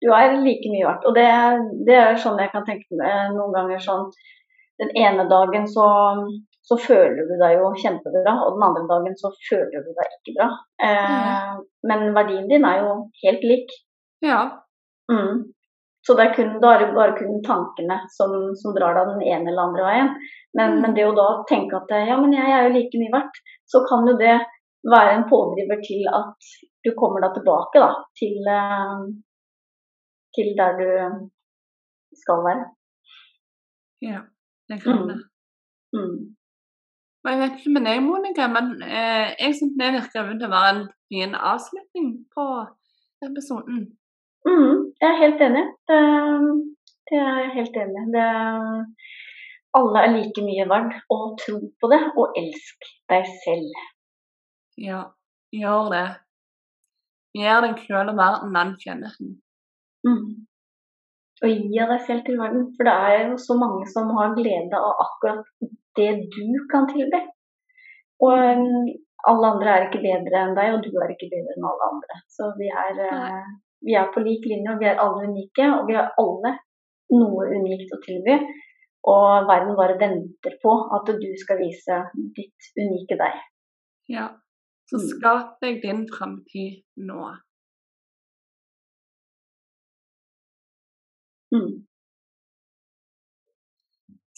Eh, 0.00 0.06
du 0.06 0.12
er 0.16 0.36
like 0.44 0.70
mye 0.72 0.86
verdt. 0.86 1.06
Og 1.08 1.16
det, 1.16 1.26
det, 1.86 1.96
er 1.96 2.20
sånn 2.20 2.40
jeg 2.40 2.52
kan 2.54 2.66
tenke 2.66 3.00
meg 3.00 3.34
noen 3.36 3.52
ganger 3.56 3.82
sånn 3.84 4.08
Den 4.80 4.94
ene 4.96 5.26
dagen 5.28 5.66
så, 5.68 5.86
så, 6.64 6.76
føler 6.80 7.26
du 7.28 7.34
deg 7.36 7.58
jo 7.58 7.68
kjempebra, 7.76 8.32
og 8.46 8.54
den 8.56 8.64
andre 8.64 8.86
dagen 8.88 9.16
så 9.20 9.28
føler 9.44 9.84
du 9.84 9.90
deg 9.92 10.14
ikke 10.16 10.36
bra. 10.38 10.46
Eh, 10.80 11.10
mm. 11.12 11.58
Men 11.90 12.12
verdien 12.16 12.48
din 12.48 12.64
er 12.64 12.80
jo 12.86 12.94
helt 13.24 13.44
lik. 13.44 13.74
Ja. 14.24 14.40
Mm. 15.12 15.50
Så 16.00 16.16
det 16.16 16.24
er 16.24 16.32
kun, 16.32 16.54
da 16.62 16.72
er 16.72 16.80
det 16.80 16.94
bare 16.96 17.12
kun 17.18 17.42
tankene 17.44 17.98
som, 18.16 18.32
som 18.56 18.72
drar 18.72 18.96
deg 18.96 19.12
den 19.12 19.26
ene 19.28 19.52
eller 19.52 19.66
andre 19.68 19.84
veien. 19.84 20.10
Men, 20.56 20.78
mm. 20.78 20.80
men, 20.80 20.96
det 20.96 21.04
å 21.10 21.12
da 21.18 21.28
tenke 21.50 21.76
at 21.76 21.92
ja, 22.08 22.16
men 22.16 22.32
jeg 22.32 22.48
er 22.48 22.64
jo 22.64 22.74
like 22.78 23.04
mye 23.04 23.16
verdt, 23.18 23.40
så 23.68 23.84
kan 23.84 24.08
jo 24.08 24.16
det 24.16 24.38
være 24.88 25.18
en 25.18 25.28
pådriver 25.28 25.84
til 25.84 26.08
at 26.08 26.52
du 26.86 26.94
kommer 26.96 27.20
deg 27.20 27.36
tilbake 27.36 27.82
da, 27.84 27.90
til, 28.16 28.38
eh, 28.48 29.10
til 30.36 30.48
der 30.58 30.72
du 30.80 30.88
skal 32.22 32.44
være. 32.48 32.66
Ja, 34.08 34.20
det 34.68 34.82
kan 34.82 35.08
det. 35.10 35.18
Mm. 35.92 36.00
Mm. 36.00 36.20
Jeg 37.28 37.38
vet 37.40 37.56
ikke 37.58 37.74
med 37.76 37.84
deg, 37.88 38.02
Monica, 38.02 38.46
men 38.56 38.66
eh, 38.82 39.28
jeg 39.42 39.56
syns 39.56 39.74
det 39.80 39.94
virker 39.96 40.30
til 40.30 40.46
å 40.48 40.54
være 40.54 40.70
en 40.74 40.84
fin 41.10 41.34
avslutning 41.52 42.06
på 42.34 42.46
episoden. 43.26 43.82
Mm, 44.48 44.78
jeg 45.02 45.08
er 45.10 45.20
helt 45.24 45.42
enig. 45.48 45.64
Det, 45.90 46.00
det 47.10 47.18
er 47.20 47.42
jeg 47.42 47.50
helt 47.58 47.76
enig 47.82 48.06
det, 48.14 48.28
Alle 49.78 50.00
er 50.02 50.14
like 50.16 50.42
mye 50.46 50.66
verdt, 50.72 50.96
og 51.14 51.36
tro 51.42 51.58
på 51.80 51.92
det, 51.92 52.00
og 52.18 52.40
elsk 52.40 52.88
deg 53.12 53.28
selv. 53.44 53.84
Ja, 54.80 55.02
gjør 55.52 55.92
det. 55.92 56.06
Gjør 57.36 57.66
deg 57.66 57.84
sjøl 57.84 58.10
og 58.10 58.18
verden 58.18 58.56
den 58.56 58.72
kjennelsen. 58.80 59.36
Mm. 60.06 60.46
Og 61.40 61.52
gi 61.52 61.80
av 61.80 61.92
deg 61.94 62.02
selv 62.06 62.24
til 62.26 62.40
verden, 62.40 62.66
for 62.76 62.88
det 62.88 62.96
er 63.10 63.22
jo 63.30 63.36
så 63.40 63.56
mange 63.56 63.86
som 63.88 64.10
har 64.18 64.34
glede 64.36 64.80
av 64.80 65.04
akkurat 65.06 65.70
det 65.96 66.10
du 66.34 66.66
kan 66.72 66.88
tilby. 66.90 67.20
Og 68.20 68.34
um, 68.60 68.90
alle 69.30 69.52
andre 69.54 69.72
er 69.72 69.86
ikke 69.86 70.02
bedre 70.04 70.42
enn 70.44 70.56
deg, 70.56 70.74
og 70.76 70.84
du 70.84 70.90
er 71.00 71.14
ikke 71.14 71.30
bedre 71.32 71.56
enn 71.56 71.68
alle 71.70 71.88
andre. 71.94 72.18
Så 72.32 72.50
vi 72.58 72.68
er, 72.68 73.00
uh, 73.08 73.54
vi 73.86 73.96
er 73.96 74.10
på 74.12 74.24
lik 74.24 74.44
linje, 74.48 74.74
og 74.74 74.82
vi 74.82 74.90
er 74.90 75.00
alle 75.00 75.30
unike. 75.30 75.70
Og 75.78 75.88
vi 75.88 75.96
har 75.96 76.12
alle 76.20 76.56
noe 77.16 77.48
unikt 77.56 77.96
å 77.96 78.00
tilby. 78.04 78.36
Og 79.10 79.48
verden 79.48 79.78
bare 79.78 79.96
venter 80.00 80.58
på 80.60 80.74
at 80.96 81.08
du 81.08 81.30
skal 81.40 81.60
vise 81.62 82.02
ditt 82.36 82.72
unike 82.76 83.16
deg. 83.20 83.40
Ja. 84.12 84.28
Så 84.90 85.00
mm. 85.00 85.06
skap 85.14 85.56
deg 85.64 85.80
din 85.84 86.04
framtid 86.10 86.82
nå. 87.00 87.30
Mm. 91.54 91.72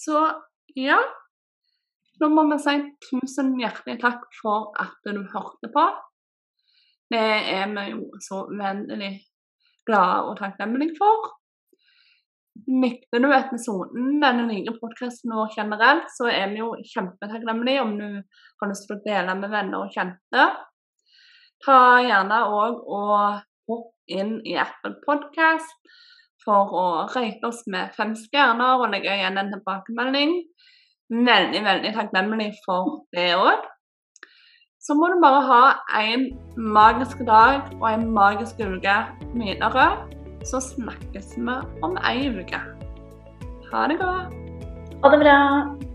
Så 0.05 0.23
ja. 0.75 1.01
Nå 2.21 2.29
må 2.31 2.47
vi 2.53 2.59
si 2.63 2.75
tusen 3.09 3.55
hjertelig 3.59 3.99
takk 4.03 4.25
for 4.39 4.71
at 4.81 4.99
du 5.07 5.23
hørte 5.33 5.71
på. 5.75 5.85
Det 7.13 7.23
er 7.53 7.69
vi 7.75 7.87
jo 7.91 8.09
så 8.25 8.45
uendelig 8.49 9.13
glade 9.89 10.29
og 10.31 10.37
takknemlige 10.39 10.97
for. 10.99 11.33
Likte 12.69 13.19
du 13.21 13.31
episoden, 13.33 14.21
denne 14.23 14.45
nye 14.49 14.75
podkasten 14.77 15.33
vår 15.35 15.55
generelt, 15.57 16.11
så 16.15 16.29
er 16.31 16.53
vi 16.53 16.61
jo 16.61 16.75
kjempetakknemlige 16.93 17.83
om 17.83 17.95
du 17.99 18.07
har 18.61 18.71
lyst 18.71 18.87
til 18.89 18.99
å 18.99 19.03
dele 19.07 19.37
med 19.41 19.53
venner 19.53 19.85
og 19.87 19.95
kjente. 19.95 20.47
Ta 21.65 21.79
gjerne 22.05 22.41
òg 22.53 22.81
og 22.83 23.43
hopp 23.71 23.93
inn 24.21 24.39
i 24.49 24.57
Apple 24.61 24.99
Podcast. 25.05 25.75
For 26.45 26.73
å 26.75 26.87
rate 27.15 27.49
oss 27.49 27.63
med 27.71 27.93
fem 27.97 28.15
stjerner 28.19 28.83
og 28.83 28.91
legge 28.95 29.13
igjen 29.15 29.39
en 29.41 29.53
tilbakemelding. 29.55 30.39
Veldig, 31.13 31.61
veldig 31.67 31.93
takknemlig 31.97 32.51
for 32.65 33.03
det 33.17 33.33
òg. 33.37 33.69
Så 34.83 34.97
må 34.99 35.13
du 35.13 35.21
bare 35.23 35.43
ha 35.47 35.63
en 36.01 36.27
magisk 36.57 37.21
dag 37.29 37.69
og 37.79 37.87
en 37.93 38.09
magisk 38.17 38.59
uke 38.59 38.97
videre. 39.37 39.87
Så 40.43 40.59
snakkes 40.73 41.37
vi 41.39 41.61
om 41.87 41.95
ei 42.03 42.27
uke. 42.33 42.65
Ha 43.71 43.87
det 43.93 44.01
godt. 44.03 44.35
Ha 45.05 45.15
det 45.15 45.23
bra. 45.23 45.92